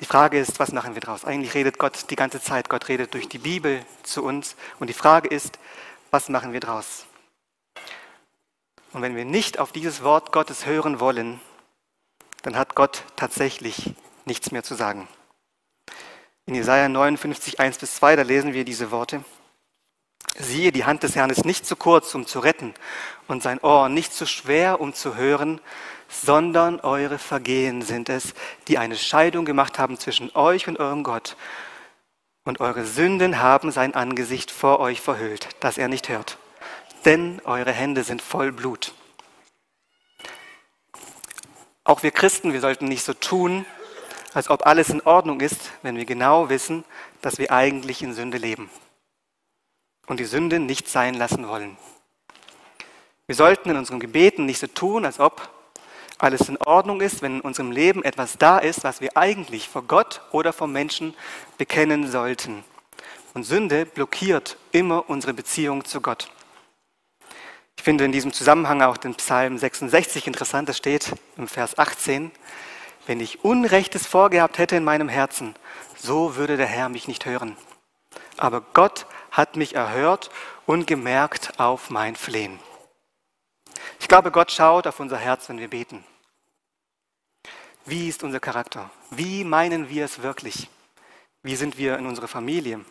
Die 0.00 0.06
Frage 0.06 0.38
ist, 0.38 0.58
was 0.58 0.72
machen 0.72 0.94
wir 0.94 1.00
daraus? 1.00 1.24
Eigentlich 1.24 1.54
redet 1.54 1.78
Gott 1.78 2.10
die 2.10 2.16
ganze 2.16 2.40
Zeit. 2.40 2.68
Gott 2.68 2.88
redet 2.88 3.14
durch 3.14 3.28
die 3.28 3.38
Bibel 3.38 3.84
zu 4.02 4.22
uns. 4.24 4.56
Und 4.78 4.88
die 4.88 4.94
Frage 4.94 5.28
ist, 5.28 5.58
was 6.10 6.28
machen 6.28 6.52
wir 6.52 6.60
daraus? 6.60 7.06
Und 8.92 9.02
wenn 9.02 9.16
wir 9.16 9.24
nicht 9.24 9.58
auf 9.58 9.72
dieses 9.72 10.02
Wort 10.02 10.32
Gottes 10.32 10.66
hören 10.66 11.00
wollen, 11.00 11.40
dann 12.42 12.56
hat 12.56 12.74
Gott 12.74 13.02
tatsächlich 13.16 13.94
nichts 14.24 14.50
mehr 14.50 14.62
zu 14.62 14.74
sagen. 14.74 15.08
In 16.46 16.54
Jesaja 16.54 16.88
59, 16.88 17.58
1 17.58 17.78
bis 17.78 17.94
2, 17.96 18.16
da 18.16 18.22
lesen 18.22 18.52
wir 18.52 18.64
diese 18.64 18.90
Worte. 18.90 19.24
Siehe, 20.36 20.72
die 20.72 20.84
Hand 20.84 21.02
des 21.02 21.16
Herrn 21.16 21.30
ist 21.30 21.46
nicht 21.46 21.64
zu 21.64 21.74
kurz, 21.74 22.14
um 22.14 22.26
zu 22.26 22.40
retten, 22.40 22.74
und 23.28 23.42
sein 23.42 23.60
Ohr 23.60 23.88
nicht 23.88 24.12
zu 24.12 24.26
schwer, 24.26 24.80
um 24.80 24.92
zu 24.92 25.16
hören, 25.16 25.60
sondern 26.08 26.80
eure 26.80 27.18
Vergehen 27.18 27.80
sind 27.80 28.10
es, 28.10 28.34
die 28.68 28.76
eine 28.76 28.96
Scheidung 28.96 29.46
gemacht 29.46 29.78
haben 29.78 29.98
zwischen 29.98 30.34
euch 30.34 30.68
und 30.68 30.78
eurem 30.78 31.02
Gott. 31.02 31.36
Und 32.44 32.60
eure 32.60 32.84
Sünden 32.84 33.40
haben 33.40 33.70
sein 33.70 33.94
Angesicht 33.94 34.50
vor 34.50 34.80
euch 34.80 35.00
verhüllt, 35.00 35.48
dass 35.60 35.78
er 35.78 35.88
nicht 35.88 36.10
hört. 36.10 36.36
Denn 37.06 37.40
eure 37.44 37.72
Hände 37.72 38.04
sind 38.04 38.20
voll 38.20 38.52
Blut. 38.52 38.92
Auch 41.84 42.02
wir 42.02 42.10
Christen, 42.10 42.52
wir 42.52 42.60
sollten 42.60 42.86
nicht 42.86 43.04
so 43.04 43.14
tun, 43.14 43.64
als 44.34 44.50
ob 44.50 44.66
alles 44.66 44.90
in 44.90 45.00
Ordnung 45.02 45.40
ist, 45.40 45.70
wenn 45.82 45.96
wir 45.96 46.04
genau 46.04 46.48
wissen, 46.48 46.84
dass 47.22 47.38
wir 47.38 47.52
eigentlich 47.52 48.02
in 48.02 48.12
Sünde 48.12 48.36
leben 48.36 48.68
und 50.06 50.20
die 50.20 50.24
Sünde 50.24 50.58
nicht 50.58 50.88
sein 50.88 51.14
lassen 51.14 51.48
wollen. 51.48 51.76
Wir 53.26 53.36
sollten 53.36 53.70
in 53.70 53.76
unseren 53.76 54.00
Gebeten 54.00 54.44
nicht 54.44 54.58
so 54.58 54.66
tun, 54.66 55.06
als 55.06 55.18
ob 55.18 55.48
alles 56.18 56.48
in 56.48 56.58
Ordnung 56.58 57.00
ist, 57.00 57.22
wenn 57.22 57.36
in 57.36 57.40
unserem 57.40 57.70
Leben 57.70 58.04
etwas 58.04 58.36
da 58.36 58.58
ist, 58.58 58.84
was 58.84 59.00
wir 59.00 59.16
eigentlich 59.16 59.68
vor 59.68 59.82
Gott 59.82 60.20
oder 60.32 60.52
vor 60.52 60.66
Menschen 60.66 61.14
bekennen 61.56 62.10
sollten. 62.10 62.64
Und 63.32 63.44
Sünde 63.44 63.86
blockiert 63.86 64.56
immer 64.72 65.08
unsere 65.08 65.32
Beziehung 65.32 65.84
zu 65.84 66.00
Gott. 66.00 66.30
Ich 67.76 67.82
finde 67.82 68.04
in 68.04 68.12
diesem 68.12 68.32
Zusammenhang 68.32 68.82
auch 68.82 68.96
den 68.96 69.14
Psalm 69.16 69.58
66 69.58 70.26
interessant. 70.26 70.68
Das 70.68 70.76
steht 70.76 71.12
im 71.36 71.48
Vers 71.48 71.78
18. 71.78 72.30
Wenn 73.06 73.20
ich 73.20 73.44
Unrechtes 73.44 74.06
vorgehabt 74.06 74.58
hätte 74.58 74.76
in 74.76 74.84
meinem 74.84 75.08
Herzen, 75.08 75.54
so 75.96 76.36
würde 76.36 76.56
der 76.56 76.66
Herr 76.66 76.88
mich 76.88 77.08
nicht 77.08 77.26
hören. 77.26 77.56
Aber 78.36 78.60
Gott 78.60 79.06
hat 79.30 79.56
mich 79.56 79.74
erhört 79.74 80.30
und 80.66 80.86
gemerkt 80.86 81.58
auf 81.58 81.90
mein 81.90 82.16
Flehen. 82.16 82.58
Ich 84.00 84.08
glaube, 84.08 84.30
Gott 84.30 84.52
schaut 84.52 84.86
auf 84.86 85.00
unser 85.00 85.18
Herz, 85.18 85.48
wenn 85.48 85.58
wir 85.58 85.68
beten. 85.68 86.04
Wie 87.84 88.08
ist 88.08 88.22
unser 88.22 88.40
Charakter? 88.40 88.90
Wie 89.10 89.44
meinen 89.44 89.90
wir 89.90 90.06
es 90.06 90.22
wirklich? 90.22 90.68
Wie 91.42 91.56
sind 91.56 91.76
wir 91.76 91.98
in 91.98 92.06
unserer 92.06 92.28
Familie? 92.28 92.84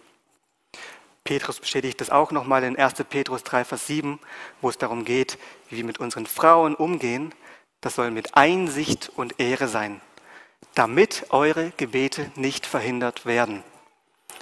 Petrus 1.24 1.60
bestätigt 1.60 2.02
das 2.02 2.10
auch 2.10 2.32
nochmal 2.32 2.64
in 2.64 2.78
1. 2.78 2.96
Petrus 3.10 3.44
3, 3.44 3.64
Vers 3.64 3.88
7, 3.88 4.20
wo 4.62 4.70
es 4.70 4.78
darum 4.78 5.06
geht, 5.06 5.40
wie 5.70 5.78
wir 5.78 5.86
mit 5.86 6.00
unseren 6.00 6.28
Frauen 6.28 6.76
umgehen. 6.76 7.34
Das 7.84 7.96
soll 7.96 8.12
mit 8.12 8.38
Einsicht 8.38 9.12
und 9.18 9.42
Ehre 9.42 9.68
sein, 9.68 10.00
damit 10.74 11.26
eure 11.32 11.72
Gebete 11.72 12.32
nicht 12.36 12.66
verhindert 12.66 13.26
werden. 13.26 13.62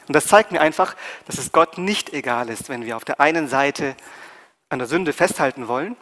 Und 0.07 0.15
das 0.15 0.27
zeigt 0.27 0.51
mir 0.51 0.61
einfach, 0.61 0.95
dass 1.25 1.39
es 1.39 1.51
Gott 1.51 1.79
nicht 1.79 2.13
egal 2.13 2.49
ist, 2.49 2.69
wenn 2.69 2.85
wir 2.85 2.95
auf 2.95 3.03
der 3.03 3.19
einen 3.19 3.47
Seite 3.47 3.95
an 4.69 4.77
der 4.77 4.87
Sünde 4.87 5.11
festhalten 5.11 5.67
wollen 5.67 5.97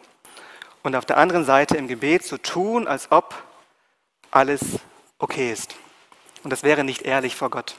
und 0.83 0.97
auf 0.97 1.05
der 1.05 1.15
anderen 1.15 1.45
Seite 1.45 1.77
im 1.77 1.87
Gebet 1.87 2.23
so 2.25 2.37
tun, 2.37 2.87
als 2.89 3.09
ob 3.09 3.41
alles 4.31 4.79
okay 5.17 5.49
ist. 5.49 5.75
Und 6.43 6.49
das 6.49 6.63
wäre 6.63 6.83
nicht 6.83 7.03
ehrlich 7.03 7.37
vor 7.37 7.49
Gott. 7.49 7.77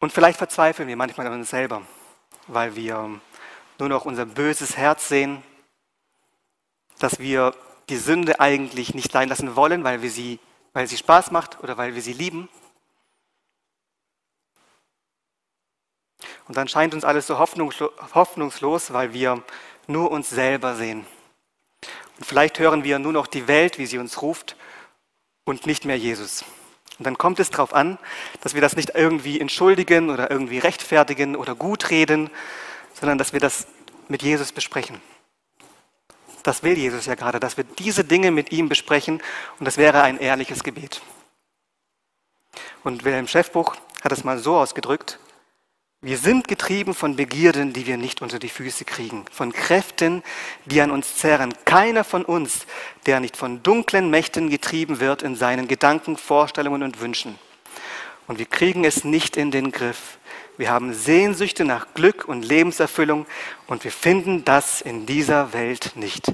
Und 0.00 0.14
vielleicht 0.14 0.38
verzweifeln 0.38 0.88
wir 0.88 0.96
manchmal 0.96 1.26
an 1.26 1.34
uns 1.34 1.50
selber, 1.50 1.82
weil 2.46 2.74
wir 2.74 3.20
nur 3.78 3.88
noch 3.90 4.06
unser 4.06 4.24
böses 4.24 4.78
Herz 4.78 5.08
sehen, 5.10 5.42
dass 6.98 7.18
wir 7.18 7.54
die 7.88 7.96
Sünde 7.96 8.40
eigentlich 8.40 8.94
nicht 8.94 9.12
sein 9.12 9.28
lassen 9.28 9.56
wollen, 9.56 9.84
weil, 9.84 10.02
wir 10.02 10.10
sie, 10.10 10.38
weil 10.72 10.86
sie 10.86 10.96
Spaß 10.96 11.30
macht 11.30 11.62
oder 11.62 11.76
weil 11.76 11.94
wir 11.94 12.02
sie 12.02 12.12
lieben. 12.12 12.48
Und 16.46 16.56
dann 16.56 16.68
scheint 16.68 16.94
uns 16.94 17.04
alles 17.04 17.26
so 17.26 17.38
hoffnungslos, 17.38 18.92
weil 18.92 19.12
wir 19.12 19.42
nur 19.86 20.10
uns 20.10 20.30
selber 20.30 20.76
sehen. 20.76 21.06
Und 22.18 22.26
vielleicht 22.26 22.58
hören 22.58 22.84
wir 22.84 22.98
nur 22.98 23.12
noch 23.12 23.26
die 23.26 23.48
Welt, 23.48 23.78
wie 23.78 23.86
sie 23.86 23.98
uns 23.98 24.22
ruft, 24.22 24.56
und 25.44 25.66
nicht 25.66 25.84
mehr 25.84 25.98
Jesus. 25.98 26.44
Und 26.98 27.06
dann 27.06 27.18
kommt 27.18 27.40
es 27.40 27.50
darauf 27.50 27.74
an, 27.74 27.98
dass 28.40 28.54
wir 28.54 28.60
das 28.60 28.76
nicht 28.76 28.92
irgendwie 28.94 29.40
entschuldigen 29.40 30.10
oder 30.10 30.30
irgendwie 30.30 30.58
rechtfertigen 30.58 31.36
oder 31.36 31.54
gut 31.54 31.90
reden, 31.90 32.30
sondern 32.94 33.18
dass 33.18 33.32
wir 33.32 33.40
das 33.40 33.66
mit 34.08 34.22
Jesus 34.22 34.52
besprechen. 34.52 35.00
Das 36.44 36.62
will 36.62 36.78
Jesus 36.78 37.06
ja 37.06 37.16
gerade, 37.16 37.40
dass 37.40 37.56
wir 37.56 37.64
diese 37.64 38.04
Dinge 38.04 38.30
mit 38.30 38.52
ihm 38.52 38.68
besprechen 38.68 39.20
und 39.58 39.64
das 39.64 39.78
wäre 39.78 40.02
ein 40.02 40.18
ehrliches 40.18 40.62
Gebet. 40.62 41.00
Und 42.84 43.04
Wilhelm 43.04 43.26
Schäffbuch 43.26 43.74
hat 44.02 44.12
es 44.12 44.24
mal 44.24 44.38
so 44.38 44.56
ausgedrückt, 44.56 45.18
wir 46.02 46.18
sind 46.18 46.48
getrieben 46.48 46.92
von 46.92 47.16
Begierden, 47.16 47.72
die 47.72 47.86
wir 47.86 47.96
nicht 47.96 48.20
unter 48.20 48.38
die 48.38 48.50
Füße 48.50 48.84
kriegen, 48.84 49.24
von 49.32 49.54
Kräften, 49.54 50.22
die 50.66 50.82
an 50.82 50.90
uns 50.90 51.16
zerren. 51.16 51.54
Keiner 51.64 52.04
von 52.04 52.26
uns, 52.26 52.66
der 53.06 53.20
nicht 53.20 53.38
von 53.38 53.62
dunklen 53.62 54.10
Mächten 54.10 54.50
getrieben 54.50 55.00
wird 55.00 55.22
in 55.22 55.34
seinen 55.34 55.66
Gedanken, 55.66 56.18
Vorstellungen 56.18 56.82
und 56.82 57.00
Wünschen. 57.00 57.38
Und 58.26 58.38
wir 58.38 58.44
kriegen 58.44 58.84
es 58.84 59.04
nicht 59.04 59.38
in 59.38 59.50
den 59.50 59.72
Griff. 59.72 60.18
Wir 60.56 60.70
haben 60.70 60.94
Sehnsüchte 60.94 61.64
nach 61.64 61.94
Glück 61.94 62.26
und 62.28 62.44
Lebenserfüllung 62.44 63.26
und 63.66 63.82
wir 63.82 63.90
finden 63.90 64.44
das 64.44 64.80
in 64.80 65.04
dieser 65.04 65.52
Welt 65.52 65.92
nicht. 65.96 66.32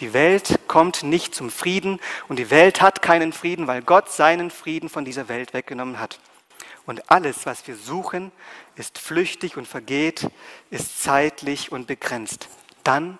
Die 0.00 0.12
Welt 0.12 0.58
kommt 0.66 1.04
nicht 1.04 1.36
zum 1.36 1.50
Frieden 1.50 2.00
und 2.26 2.38
die 2.40 2.50
Welt 2.50 2.80
hat 2.80 3.00
keinen 3.00 3.32
Frieden, 3.32 3.68
weil 3.68 3.82
Gott 3.82 4.10
seinen 4.10 4.50
Frieden 4.50 4.88
von 4.88 5.04
dieser 5.04 5.28
Welt 5.28 5.54
weggenommen 5.54 6.00
hat. 6.00 6.18
Und 6.84 7.10
alles, 7.12 7.46
was 7.46 7.64
wir 7.68 7.76
suchen, 7.76 8.32
ist 8.74 8.98
flüchtig 8.98 9.56
und 9.56 9.68
vergeht, 9.68 10.28
ist 10.70 11.02
zeitlich 11.02 11.70
und 11.70 11.86
begrenzt. 11.86 12.48
Dann 12.82 13.18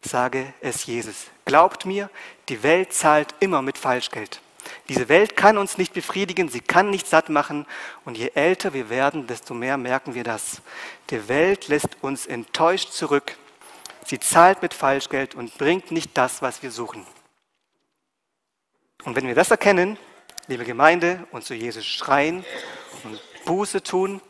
sage 0.00 0.52
es 0.60 0.86
Jesus. 0.86 1.26
Glaubt 1.44 1.86
mir, 1.86 2.08
die 2.48 2.62
Welt 2.62 2.92
zahlt 2.92 3.34
immer 3.40 3.62
mit 3.62 3.78
Falschgeld. 3.78 4.40
Diese 4.88 5.08
Welt 5.08 5.36
kann 5.36 5.58
uns 5.58 5.78
nicht 5.78 5.92
befriedigen, 5.92 6.48
sie 6.48 6.60
kann 6.60 6.90
nicht 6.90 7.06
satt 7.06 7.28
machen. 7.28 7.66
Und 8.04 8.18
je 8.18 8.30
älter 8.34 8.72
wir 8.72 8.90
werden, 8.90 9.26
desto 9.26 9.54
mehr 9.54 9.76
merken 9.76 10.14
wir 10.14 10.24
das. 10.24 10.62
Die 11.10 11.28
Welt 11.28 11.68
lässt 11.68 11.96
uns 12.00 12.26
enttäuscht 12.26 12.92
zurück. 12.92 13.36
Sie 14.04 14.18
zahlt 14.18 14.62
mit 14.62 14.74
Falschgeld 14.74 15.34
und 15.34 15.56
bringt 15.58 15.90
nicht 15.90 16.16
das, 16.16 16.42
was 16.42 16.62
wir 16.62 16.70
suchen. 16.70 17.06
Und 19.04 19.16
wenn 19.16 19.26
wir 19.26 19.34
das 19.34 19.50
erkennen, 19.50 19.98
liebe 20.46 20.64
Gemeinde, 20.64 21.26
und 21.30 21.44
zu 21.44 21.54
Jesus 21.54 21.86
schreien 21.86 22.44
und 23.04 23.20
Buße 23.44 23.82
tun 23.82 24.20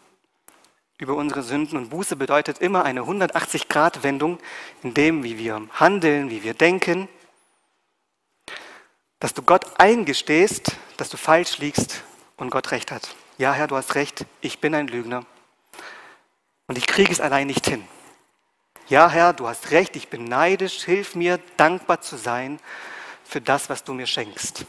über 0.98 1.14
unsere 1.14 1.42
Sünden. 1.42 1.79
Und 1.79 1.90
Buße 1.90 2.16
bedeutet 2.16 2.59
immer 2.59 2.85
eine 2.85 3.03
180-Grad-Wendung 3.03 4.38
in 4.83 4.94
dem, 4.94 5.22
wie 5.22 5.38
wir 5.38 5.62
handeln, 5.72 6.29
wie 6.31 6.42
wir 6.42 6.55
denken. 6.55 7.09
Dass 9.20 9.35
du 9.35 9.42
Gott 9.42 9.81
eingestehst, 9.81 10.76
dass 10.96 11.09
du 11.09 11.16
falsch 11.16 11.59
liegst 11.59 12.04
und 12.37 12.50
Gott 12.50 12.70
recht 12.70 12.92
hat. 12.92 13.14
Ja, 13.37 13.52
Herr, 13.52 13.66
du 13.66 13.76
hast 13.76 13.94
recht, 13.94 14.26
ich 14.40 14.61
bin 14.61 14.74
ein 14.74 14.88
Lügner 14.88 15.24
und 16.66 16.78
ich 16.78 16.87
kriege 16.87 17.12
es 17.12 17.20
allein 17.20 17.46
nicht 17.46 17.66
hin. 17.66 17.85
Ja, 18.88 19.11
Herr, 19.11 19.33
du 19.33 19.46
hast 19.46 19.70
recht, 19.70 19.96
ich 19.96 20.09
bin 20.09 20.24
neidisch, 20.24 20.85
hilf 20.85 21.14
mir, 21.14 21.38
dankbar 21.57 22.00
zu 22.00 22.16
sein 22.16 22.59
für 23.24 23.40
das, 23.40 23.68
was 23.68 23.85
du 23.85 23.92
mir 23.92 24.07
schenkst. 24.07 24.64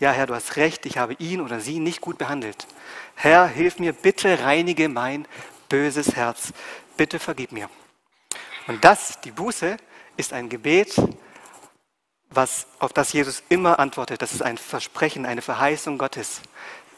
Ja, 0.00 0.12
Herr, 0.12 0.26
du 0.26 0.34
hast 0.34 0.56
recht, 0.56 0.84
ich 0.84 0.98
habe 0.98 1.14
ihn 1.14 1.40
oder 1.40 1.60
sie 1.60 1.78
nicht 1.78 2.02
gut 2.02 2.18
behandelt. 2.18 2.66
Herr, 3.14 3.46
hilf 3.46 3.78
mir, 3.78 3.94
bitte 3.94 4.40
reinige 4.40 4.90
mein 4.90 5.26
böses 5.70 6.14
Herz. 6.14 6.52
Bitte 6.98 7.18
vergib 7.18 7.52
mir. 7.52 7.70
Und 8.66 8.84
das, 8.84 9.20
die 9.22 9.30
Buße, 9.30 9.78
ist 10.18 10.32
ein 10.32 10.48
Gebet, 10.48 10.96
was, 12.30 12.66
auf 12.78 12.92
das 12.92 13.12
Jesus 13.12 13.42
immer 13.48 13.78
antwortet. 13.78 14.22
Das 14.22 14.32
ist 14.32 14.42
ein 14.42 14.58
Versprechen, 14.58 15.26
eine 15.26 15.42
Verheißung 15.42 15.98
Gottes, 15.98 16.40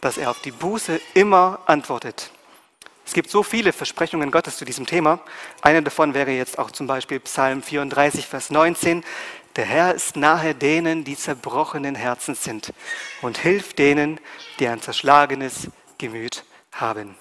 dass 0.00 0.18
er 0.18 0.30
auf 0.30 0.40
die 0.40 0.50
Buße 0.50 1.00
immer 1.14 1.60
antwortet. 1.66 2.30
Es 3.06 3.14
gibt 3.14 3.30
so 3.30 3.42
viele 3.42 3.72
Versprechungen 3.72 4.30
Gottes 4.30 4.58
zu 4.58 4.66
diesem 4.66 4.84
Thema. 4.84 5.20
Eine 5.62 5.82
davon 5.82 6.12
wäre 6.12 6.30
jetzt 6.30 6.58
auch 6.58 6.70
zum 6.70 6.86
Beispiel 6.86 7.20
Psalm 7.20 7.62
34, 7.62 8.26
Vers 8.26 8.50
19. 8.50 9.02
Der 9.56 9.64
Herr 9.64 9.94
ist 9.94 10.14
nahe 10.16 10.54
denen, 10.54 11.04
die 11.04 11.16
zerbrochenen 11.16 11.94
Herzens 11.94 12.44
sind 12.44 12.72
und 13.22 13.38
hilft 13.38 13.78
denen, 13.78 14.20
die 14.58 14.68
ein 14.68 14.82
zerschlagenes 14.82 15.68
Gemüt 15.96 16.44
haben. 16.70 17.16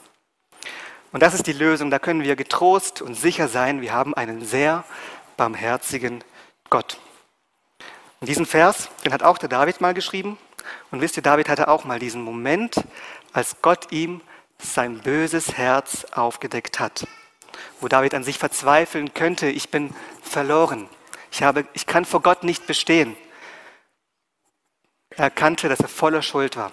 Und 1.13 1.23
das 1.23 1.33
ist 1.33 1.47
die 1.47 1.53
Lösung. 1.53 1.89
Da 1.89 1.99
können 1.99 2.21
wir 2.21 2.35
getrost 2.35 3.01
und 3.01 3.15
sicher 3.15 3.47
sein, 3.47 3.81
wir 3.81 3.93
haben 3.93 4.13
einen 4.13 4.45
sehr 4.45 4.83
barmherzigen 5.37 6.23
Gott. 6.69 6.99
Und 8.19 8.27
diesen 8.27 8.45
Vers, 8.45 8.89
den 9.05 9.13
hat 9.13 9.23
auch 9.23 9.37
der 9.37 9.49
David 9.49 9.81
mal 9.81 9.93
geschrieben. 9.93 10.37
Und 10.91 11.01
wisst 11.01 11.17
ihr, 11.17 11.23
David 11.23 11.49
hatte 11.49 11.67
auch 11.67 11.85
mal 11.85 11.99
diesen 11.99 12.21
Moment, 12.21 12.75
als 13.33 13.61
Gott 13.61 13.91
ihm 13.91 14.21
sein 14.59 14.99
böses 14.99 15.55
Herz 15.57 16.05
aufgedeckt 16.11 16.79
hat, 16.79 17.07
wo 17.79 17.87
David 17.87 18.15
an 18.15 18.23
sich 18.23 18.39
verzweifeln 18.39 19.13
könnte, 19.13 19.47
ich 19.47 19.69
bin 19.69 19.93
verloren, 20.23 20.89
ich, 21.31 21.43
habe, 21.43 21.67
ich 21.73 21.85
kann 21.85 22.05
vor 22.05 22.21
Gott 22.21 22.43
nicht 22.43 22.65
bestehen. 22.65 23.15
Er 25.11 25.25
erkannte, 25.25 25.69
dass 25.69 25.79
er 25.79 25.87
voller 25.87 26.21
Schuld 26.21 26.57
war. 26.57 26.71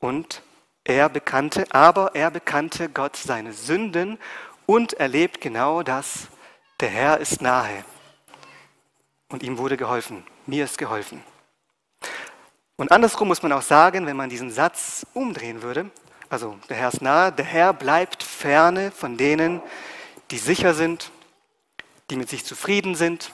Und 0.00 0.42
er 0.84 1.08
bekannte, 1.08 1.66
aber 1.70 2.14
er 2.14 2.30
bekannte 2.30 2.88
Gott 2.88 3.16
seine 3.16 3.52
Sünden 3.52 4.18
und 4.66 4.94
erlebt 4.94 5.40
genau 5.40 5.82
das, 5.82 6.28
der 6.80 6.88
Herr 6.88 7.18
ist 7.18 7.40
nahe. 7.40 7.84
Und 9.28 9.42
ihm 9.42 9.58
wurde 9.58 9.76
geholfen, 9.76 10.24
mir 10.46 10.64
ist 10.64 10.78
geholfen. 10.78 11.22
Und 12.76 12.92
andersrum 12.92 13.28
muss 13.28 13.42
man 13.42 13.52
auch 13.52 13.62
sagen, 13.62 14.06
wenn 14.06 14.16
man 14.16 14.28
diesen 14.28 14.50
Satz 14.50 15.06
umdrehen 15.14 15.62
würde, 15.62 15.90
also 16.28 16.58
der 16.68 16.76
Herr 16.76 16.88
ist 16.88 17.02
nahe, 17.02 17.32
der 17.32 17.44
Herr 17.44 17.72
bleibt 17.72 18.22
ferne 18.22 18.90
von 18.90 19.16
denen, 19.16 19.62
die 20.30 20.38
sicher 20.38 20.74
sind, 20.74 21.10
die 22.10 22.16
mit 22.16 22.28
sich 22.28 22.44
zufrieden 22.44 22.94
sind, 22.94 23.32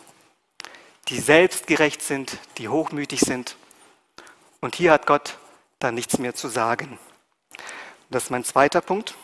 die 1.08 1.18
selbstgerecht 1.18 2.02
sind, 2.02 2.38
die 2.58 2.68
hochmütig 2.68 3.20
sind. 3.20 3.56
Und 4.60 4.74
hier 4.74 4.92
hat 4.92 5.06
Gott 5.06 5.38
dann 5.78 5.94
nichts 5.94 6.18
mehr 6.18 6.34
zu 6.34 6.48
sagen. 6.48 6.98
Das 8.10 8.24
ist 8.24 8.30
mein 8.30 8.44
zweiter 8.44 8.80
Punkt. 8.80 9.14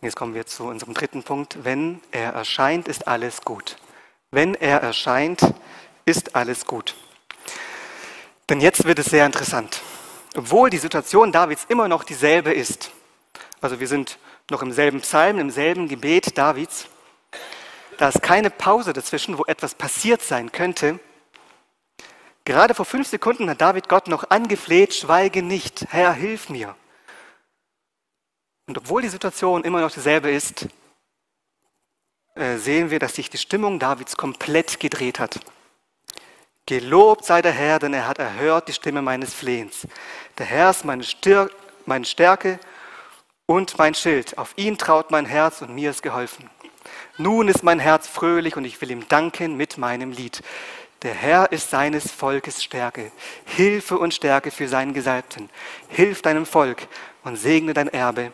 Und 0.00 0.06
jetzt 0.06 0.16
kommen 0.16 0.34
wir 0.34 0.46
zu 0.46 0.64
unserem 0.64 0.94
dritten 0.94 1.22
Punkt. 1.22 1.64
Wenn 1.64 2.00
er 2.10 2.32
erscheint, 2.32 2.86
ist 2.86 3.08
alles 3.08 3.40
gut. 3.42 3.76
Wenn 4.30 4.54
er 4.54 4.82
erscheint, 4.82 5.40
ist 6.04 6.36
alles 6.36 6.66
gut. 6.66 6.94
Denn 8.48 8.60
jetzt 8.60 8.84
wird 8.84 8.98
es 8.98 9.06
sehr 9.06 9.26
interessant. 9.26 9.80
Obwohl 10.36 10.70
die 10.70 10.78
Situation 10.78 11.32
Davids 11.32 11.64
immer 11.68 11.88
noch 11.88 12.04
dieselbe 12.04 12.52
ist. 12.52 12.90
Also 13.60 13.80
wir 13.80 13.88
sind 13.88 14.18
noch 14.50 14.62
im 14.62 14.72
selben 14.72 15.00
Psalm, 15.00 15.38
im 15.38 15.50
selben 15.50 15.88
Gebet 15.88 16.36
Davids. 16.36 16.86
Da 17.96 18.08
ist 18.08 18.22
keine 18.22 18.50
Pause 18.50 18.92
dazwischen, 18.92 19.38
wo 19.38 19.44
etwas 19.44 19.74
passiert 19.74 20.22
sein 20.22 20.52
könnte. 20.52 21.00
Gerade 22.44 22.74
vor 22.74 22.84
fünf 22.84 23.08
Sekunden 23.08 23.50
hat 23.50 23.60
David 23.60 23.88
Gott 23.88 24.08
noch 24.08 24.30
angefleht, 24.30 24.94
schweige 24.94 25.42
nicht, 25.42 25.86
Herr, 25.90 26.12
hilf 26.12 26.48
mir. 26.48 26.74
Und 28.66 28.78
obwohl 28.78 29.02
die 29.02 29.08
Situation 29.08 29.64
immer 29.64 29.80
noch 29.80 29.90
dieselbe 29.90 30.30
ist, 30.30 30.66
sehen 32.58 32.90
wir, 32.90 32.98
dass 32.98 33.14
sich 33.14 33.30
die 33.30 33.38
Stimmung 33.38 33.78
Davids 33.78 34.16
komplett 34.16 34.80
gedreht 34.80 35.18
hat. 35.18 35.40
Gelobt 36.66 37.24
sei 37.24 37.40
der 37.40 37.52
Herr, 37.52 37.78
denn 37.78 37.94
er 37.94 38.06
hat 38.06 38.18
erhört 38.18 38.68
die 38.68 38.74
Stimme 38.74 39.00
meines 39.00 39.32
Flehens. 39.32 39.86
Der 40.36 40.46
Herr 40.46 40.70
ist 40.70 40.84
meine, 40.84 41.02
Stir 41.02 41.50
meine 41.86 42.04
Stärke 42.04 42.60
und 43.46 43.78
mein 43.78 43.94
Schild. 43.94 44.36
Auf 44.36 44.52
ihn 44.56 44.76
traut 44.76 45.10
mein 45.10 45.24
Herz 45.24 45.62
und 45.62 45.74
mir 45.74 45.90
ist 45.90 46.02
geholfen. 46.02 46.50
Nun 47.16 47.48
ist 47.48 47.62
mein 47.62 47.78
Herz 47.78 48.06
fröhlich 48.06 48.56
und 48.56 48.64
ich 48.64 48.80
will 48.80 48.90
ihm 48.90 49.08
danken 49.08 49.56
mit 49.56 49.78
meinem 49.78 50.12
Lied. 50.12 50.42
Der 51.02 51.14
Herr 51.14 51.52
ist 51.52 51.70
seines 51.70 52.10
Volkes 52.10 52.62
Stärke, 52.62 53.12
Hilfe 53.46 53.98
und 53.98 54.12
Stärke 54.12 54.50
für 54.50 54.68
seinen 54.68 54.94
Gesalbten. 54.94 55.48
Hilf 55.88 56.22
deinem 56.22 56.44
Volk 56.44 56.86
und 57.24 57.36
segne 57.36 57.72
dein 57.72 57.88
Erbe 57.88 58.32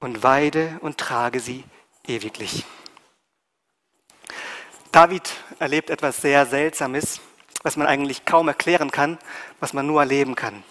und 0.00 0.22
weide 0.22 0.78
und 0.80 0.98
trage 0.98 1.40
sie 1.40 1.64
ewiglich. 2.06 2.64
David 4.92 5.30
erlebt 5.58 5.90
etwas 5.90 6.16
sehr 6.18 6.46
Seltsames, 6.46 7.20
was 7.62 7.76
man 7.76 7.86
eigentlich 7.86 8.24
kaum 8.24 8.48
erklären 8.48 8.90
kann, 8.90 9.18
was 9.60 9.72
man 9.72 9.86
nur 9.86 10.00
erleben 10.00 10.34
kann. 10.34 10.62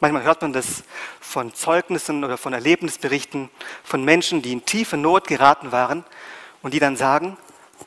Manchmal 0.00 0.22
hört 0.22 0.40
man 0.40 0.54
das 0.54 0.82
von 1.20 1.54
Zeugnissen 1.54 2.24
oder 2.24 2.38
von 2.38 2.54
Erlebnisberichten 2.54 3.50
von 3.84 4.02
Menschen, 4.02 4.40
die 4.40 4.52
in 4.52 4.64
tiefe 4.64 4.96
Not 4.96 5.26
geraten 5.26 5.72
waren 5.72 6.04
und 6.62 6.72
die 6.72 6.78
dann 6.78 6.96
sagen, 6.96 7.36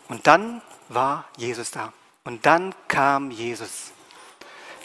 und 0.10 0.28
dann 0.28 0.62
war 0.90 1.26
Jesus 1.38 1.72
da. 1.72 1.92
Und 2.24 2.46
dann 2.46 2.76
kam 2.88 3.32
Jesus. 3.32 3.92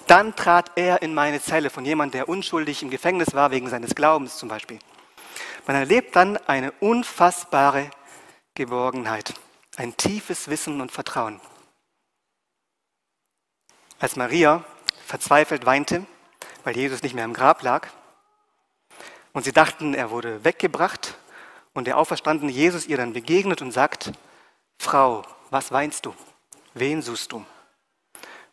Dann 0.07 0.35
trat 0.35 0.73
er 0.77 1.03
in 1.03 1.13
meine 1.13 1.41
Zelle 1.41 1.69
von 1.69 1.85
jemandem, 1.85 2.21
der 2.21 2.29
unschuldig 2.31 2.83
im 2.83 2.89
Gefängnis 2.89 3.35
war, 3.35 3.51
wegen 3.51 3.69
seines 3.69 3.95
Glaubens 3.95 4.39
zum 4.39 4.49
Beispiel. 4.49 4.79
Man 5.67 5.77
erlebt 5.77 6.17
dann 6.17 6.39
eine 6.47 6.73
unfassbare 6.81 7.91
Geborgenheit 8.55 9.35
ein 9.79 9.97
tiefes 9.97 10.49
Wissen 10.49 10.81
und 10.81 10.91
Vertrauen. 10.91 11.41
Als 14.01 14.17
Maria 14.17 14.65
verzweifelt 15.07 15.67
weinte, 15.67 16.05
weil 16.65 16.77
Jesus 16.77 17.03
nicht 17.03 17.15
mehr 17.15 17.25
im 17.25 17.33
Grab 17.33 17.63
lag, 17.63 17.89
und 19.33 19.45
sie 19.45 19.53
dachten, 19.53 19.95
er 19.95 20.11
wurde 20.11 20.45
weggebracht, 20.45 21.17
und 21.75 21.87
der 21.87 21.97
auferstandene 21.97 22.51
Jesus 22.51 22.87
ihr 22.87 22.97
dann 22.97 23.13
begegnet 23.13 23.63
und 23.63 23.71
sagt, 23.71 24.11
Frau, 24.81 25.23
was 25.51 25.71
weinst 25.71 26.07
du? 26.07 26.15
Wen 26.75 27.01
suchst 27.01 27.31
du? 27.31 27.47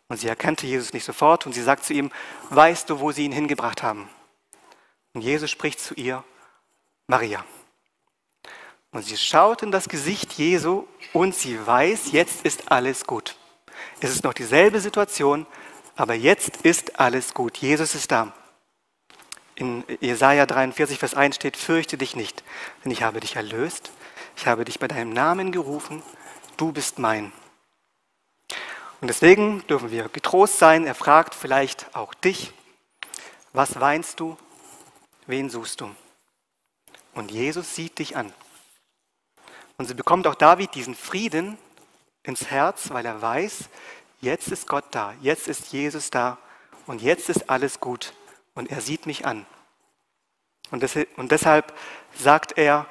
Und 0.07 0.17
sie 0.17 0.27
erkannte 0.27 0.67
Jesus 0.67 0.93
nicht 0.93 1.05
sofort 1.05 1.47
und 1.47 1.53
sie 1.53 1.63
sagt 1.63 1.85
zu 1.85 1.93
ihm, 1.93 2.11
weißt 2.51 2.87
du, 2.87 2.99
wo 2.99 3.11
sie 3.11 3.25
ihn 3.25 3.31
hingebracht 3.31 3.81
haben? 3.81 4.07
Und 5.13 5.21
Jesus 5.21 5.49
spricht 5.49 5.79
zu 5.79 5.95
ihr, 5.95 6.23
Maria. 7.07 7.43
Und 8.95 9.03
sie 9.03 9.17
schaut 9.17 9.61
in 9.61 9.71
das 9.71 9.89
Gesicht 9.89 10.31
Jesu 10.35 10.85
und 11.11 11.35
sie 11.35 11.67
weiß, 11.67 12.13
jetzt 12.13 12.45
ist 12.45 12.71
alles 12.71 13.05
gut. 13.05 13.35
Es 13.99 14.09
ist 14.09 14.23
noch 14.23 14.31
dieselbe 14.31 14.79
Situation, 14.79 15.45
aber 15.97 16.13
jetzt 16.13 16.61
ist 16.61 16.97
alles 16.97 17.33
gut. 17.33 17.57
Jesus 17.57 17.93
ist 17.93 18.09
da. 18.13 18.31
In 19.55 19.83
Jesaja 19.99 20.45
43, 20.45 20.97
Vers 20.97 21.13
1 21.13 21.35
steht: 21.35 21.57
Fürchte 21.57 21.97
dich 21.97 22.15
nicht, 22.15 22.45
denn 22.85 22.91
ich 22.93 23.03
habe 23.03 23.19
dich 23.19 23.35
erlöst. 23.35 23.91
Ich 24.37 24.47
habe 24.47 24.63
dich 24.63 24.79
bei 24.79 24.87
deinem 24.87 25.11
Namen 25.11 25.51
gerufen. 25.51 26.01
Du 26.55 26.71
bist 26.71 26.97
mein. 26.97 27.33
Und 29.01 29.09
deswegen 29.09 29.67
dürfen 29.67 29.91
wir 29.91 30.07
getrost 30.07 30.57
sein. 30.57 30.87
Er 30.87 30.95
fragt 30.95 31.35
vielleicht 31.35 31.93
auch 31.97 32.13
dich: 32.13 32.53
Was 33.51 33.77
weinst 33.81 34.21
du? 34.21 34.37
Wen 35.27 35.49
suchst 35.49 35.81
du? 35.81 35.93
Und 37.13 37.29
Jesus 37.31 37.75
sieht 37.75 37.99
dich 37.99 38.15
an. 38.15 38.31
Und 39.77 39.87
so 39.87 39.95
bekommt 39.95 40.27
auch 40.27 40.35
David 40.35 40.73
diesen 40.75 40.95
Frieden 40.95 41.57
ins 42.23 42.49
Herz, 42.49 42.91
weil 42.91 43.05
er 43.05 43.21
weiß, 43.21 43.69
jetzt 44.21 44.47
ist 44.47 44.67
Gott 44.67 44.85
da, 44.91 45.13
jetzt 45.21 45.47
ist 45.47 45.71
Jesus 45.71 46.09
da 46.09 46.37
und 46.87 47.01
jetzt 47.01 47.29
ist 47.29 47.49
alles 47.49 47.79
gut 47.79 48.13
und 48.53 48.71
er 48.71 48.81
sieht 48.81 49.05
mich 49.05 49.25
an. 49.25 49.45
Und 50.71 51.31
deshalb 51.31 51.73
sagt 52.13 52.57
er, 52.57 52.87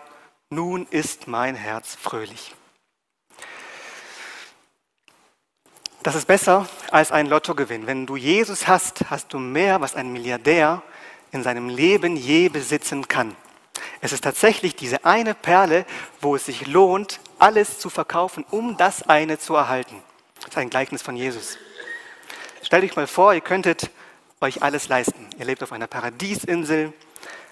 nun 0.51 0.87
ist 0.91 1.27
mein 1.27 1.55
Herz 1.55 1.97
fröhlich. 1.97 2.55
Das 6.03 6.15
ist 6.15 6.27
besser 6.27 6.69
als 6.91 7.13
ein 7.13 7.27
Lottogewinn. 7.27 7.87
Wenn 7.87 8.05
du 8.05 8.17
Jesus 8.17 8.69
hast, 8.69 9.11
hast 9.11 9.33
du 9.33 9.39
mehr, 9.39 9.81
was 9.81 9.97
ein 9.97 10.13
Milliardär 10.13 10.83
in 11.33 11.43
seinem 11.43 11.71
Leben 11.71 12.15
je 12.17 12.51
besitzen 12.51 13.09
kann. 13.09 13.35
Es 14.05 14.13
ist 14.13 14.25
tatsächlich 14.25 14.77
diese 14.77 15.07
eine 15.07 15.33
Perle, 15.33 15.87
wo 16.21 16.37
es 16.37 16.45
sich 16.45 16.67
lohnt, 16.67 17.21
alles 17.39 17.79
zu 17.79 17.89
verkaufen, 17.89 18.45
um 18.51 18.77
das 18.77 19.09
eine 19.09 19.39
zu 19.39 19.55
erhalten. 19.55 19.97
Das 20.41 20.49
ist 20.49 20.59
ein 20.59 20.69
Gleichnis 20.69 21.01
von 21.01 21.17
Jesus. 21.17 21.57
Stellt 22.61 22.85
euch 22.85 22.97
mal 22.97 23.07
vor, 23.07 23.33
ihr 23.33 23.41
könntet 23.41 23.91
euch 24.43 24.63
alles 24.63 24.89
leisten. 24.89 25.31
Ihr 25.39 25.47
lebt 25.47 25.63
auf 25.63 25.73
einer 25.73 25.87
Paradiesinsel, 25.87 26.93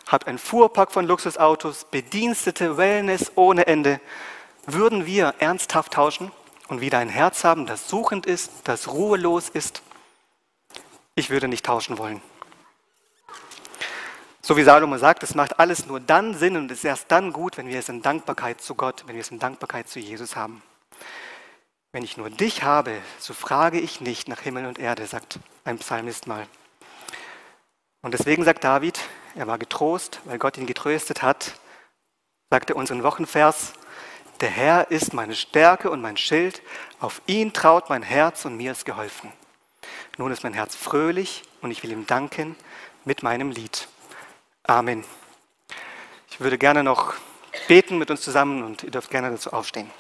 habt 0.07 0.29
einen 0.29 0.37
Fuhrpark 0.37 0.93
von 0.93 1.07
Luxusautos, 1.07 1.87
Bedienstete, 1.91 2.77
Wellness 2.77 3.33
ohne 3.35 3.67
Ende. 3.67 3.99
Würden 4.67 5.07
wir 5.07 5.33
ernsthaft 5.39 5.95
tauschen 5.95 6.33
und 6.69 6.83
wieder 6.83 6.99
ein 6.99 7.09
Herz 7.09 7.45
haben, 7.45 7.65
das 7.65 7.89
suchend 7.89 8.27
ist, 8.27 8.51
das 8.65 8.89
ruhelos 8.89 9.49
ist? 9.49 9.81
Ich 11.15 11.31
würde 11.31 11.49
nicht 11.49 11.65
tauschen 11.65 11.97
wollen. 11.97 12.21
So 14.45 14.57
wie 14.57 14.65
Salomo 14.65 14.99
sagt, 14.99 15.23
es 15.23 15.37
macht 15.37 15.61
alles 15.61 15.87
nur 15.87 16.01
dann 16.01 16.35
Sinn 16.35 16.57
und 16.57 16.69
ist 16.73 16.85
erst 16.85 17.13
dann 17.13 17.33
gut, 17.33 17.57
wenn 17.57 17.69
wir 17.69 17.79
es 17.79 17.89
in 17.89 18.03
Dankbarkeit 18.03 18.61
zu 18.61 18.75
Gott, 18.75 19.05
wenn 19.07 19.15
wir 19.15 19.21
es 19.21 19.31
in 19.31 19.39
Dankbarkeit 19.39 19.89
zu 19.89 20.01
Jesus 20.01 20.35
haben. 20.35 20.63
Wenn 21.93 22.03
ich 22.03 22.17
nur 22.17 22.29
dich 22.29 22.65
habe, 22.65 22.99
so 23.21 23.35
frage 23.35 23.79
ich 23.79 24.01
nicht 24.01 24.27
nach 24.27 24.41
Himmel 24.41 24.67
und 24.67 24.81
Erde, 24.81 25.07
sagt 25.07 25.39
ein 25.65 25.79
Psalmist 25.79 26.27
mal. 26.27 26.49
Und 28.03 28.15
deswegen 28.15 28.43
sagt 28.43 28.65
David, 28.65 28.99
er 29.37 29.47
war 29.47 29.59
getrost, 29.59 30.21
weil 30.25 30.39
Gott 30.39 30.59
ihn 30.59 30.67
getröstet 30.67 31.23
hat, 31.23 31.53
sagte 32.51 32.75
unseren 32.75 33.05
Wochenvers, 33.05 33.75
der 34.41 34.51
Herr 34.51 34.91
ist 34.91 35.15
meine 35.15 35.37
Stärke 35.37 35.89
und 35.89 36.03
mein 36.03 36.17
Schild, 36.17 36.63
auf 36.99 37.23
ihn 37.27 37.53
traut 37.53 37.91
mein 37.91 38.03
Herz 38.03 38.45
und 38.45 38.57
mir 38.57 38.73
ist 38.73 38.87
geholfen. 38.87 39.33
Nun 40.19 40.33
ist 40.33 40.43
mein 40.43 40.53
Herz 40.53 40.75
fröhlich 40.75 41.45
und 41.61 41.71
ich 41.71 41.85
will 41.85 41.93
ihm 41.93 42.09
danken 42.09 42.57
mit 43.05 43.23
meinem 43.23 43.53
Lied. 43.53 43.87
Amen. 44.65 45.05
Ich 46.31 46.41
würde 46.41 46.57
gerne 46.57 46.85
noch 46.85 47.15
beten 47.67 47.99
mit 47.99 48.11
uns 48.11 48.23
zusammen 48.23 48.63
und 48.63 48.85
ihr 48.85 48.91
dürft 48.91 49.11
gerne 49.11 49.31
dazu 49.31 49.53
aufstehen. 49.53 49.91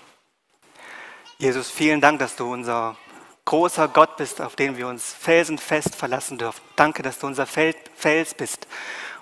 Jesus, 1.38 1.68
vielen 1.68 2.00
Dank, 2.00 2.20
dass 2.20 2.36
du 2.36 2.52
unser 2.52 2.96
großer 3.44 3.88
Gott 3.88 4.16
bist, 4.16 4.40
auf 4.40 4.54
den 4.54 4.76
wir 4.76 4.86
uns 4.86 5.12
felsenfest 5.12 5.96
verlassen 5.96 6.38
dürfen. 6.38 6.60
Danke, 6.76 7.02
dass 7.02 7.18
du 7.18 7.26
unser 7.26 7.46
Fels 7.46 8.34
bist 8.34 8.68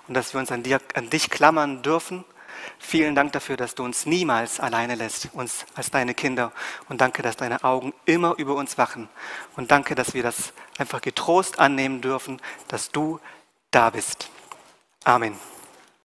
und 0.07 0.13
dass 0.13 0.33
wir 0.33 0.39
uns 0.39 0.51
an, 0.51 0.61
dir, 0.61 0.79
an 0.93 1.09
dich 1.09 1.31
klammern 1.31 1.81
dürfen. 1.81 2.23
Vielen 2.77 3.15
Dank 3.15 3.31
dafür, 3.31 3.57
dass 3.57 3.73
du 3.73 3.83
uns 3.83 4.05
niemals 4.05 4.59
alleine 4.59 4.93
lässt, 4.93 5.29
uns 5.33 5.65
als 5.73 5.89
deine 5.89 6.13
Kinder. 6.13 6.51
Und 6.87 7.01
danke, 7.01 7.23
dass 7.23 7.35
deine 7.35 7.63
Augen 7.63 7.93
immer 8.05 8.35
über 8.37 8.53
uns 8.53 8.77
wachen. 8.77 9.09
Und 9.55 9.71
danke, 9.71 9.95
dass 9.95 10.13
wir 10.13 10.21
das 10.21 10.53
einfach 10.77 11.01
getrost 11.01 11.57
annehmen 11.57 12.01
dürfen, 12.01 12.39
dass 12.67 12.91
du 12.91 13.19
da 13.71 13.89
bist. 13.89 14.29
Amen. 15.05 15.35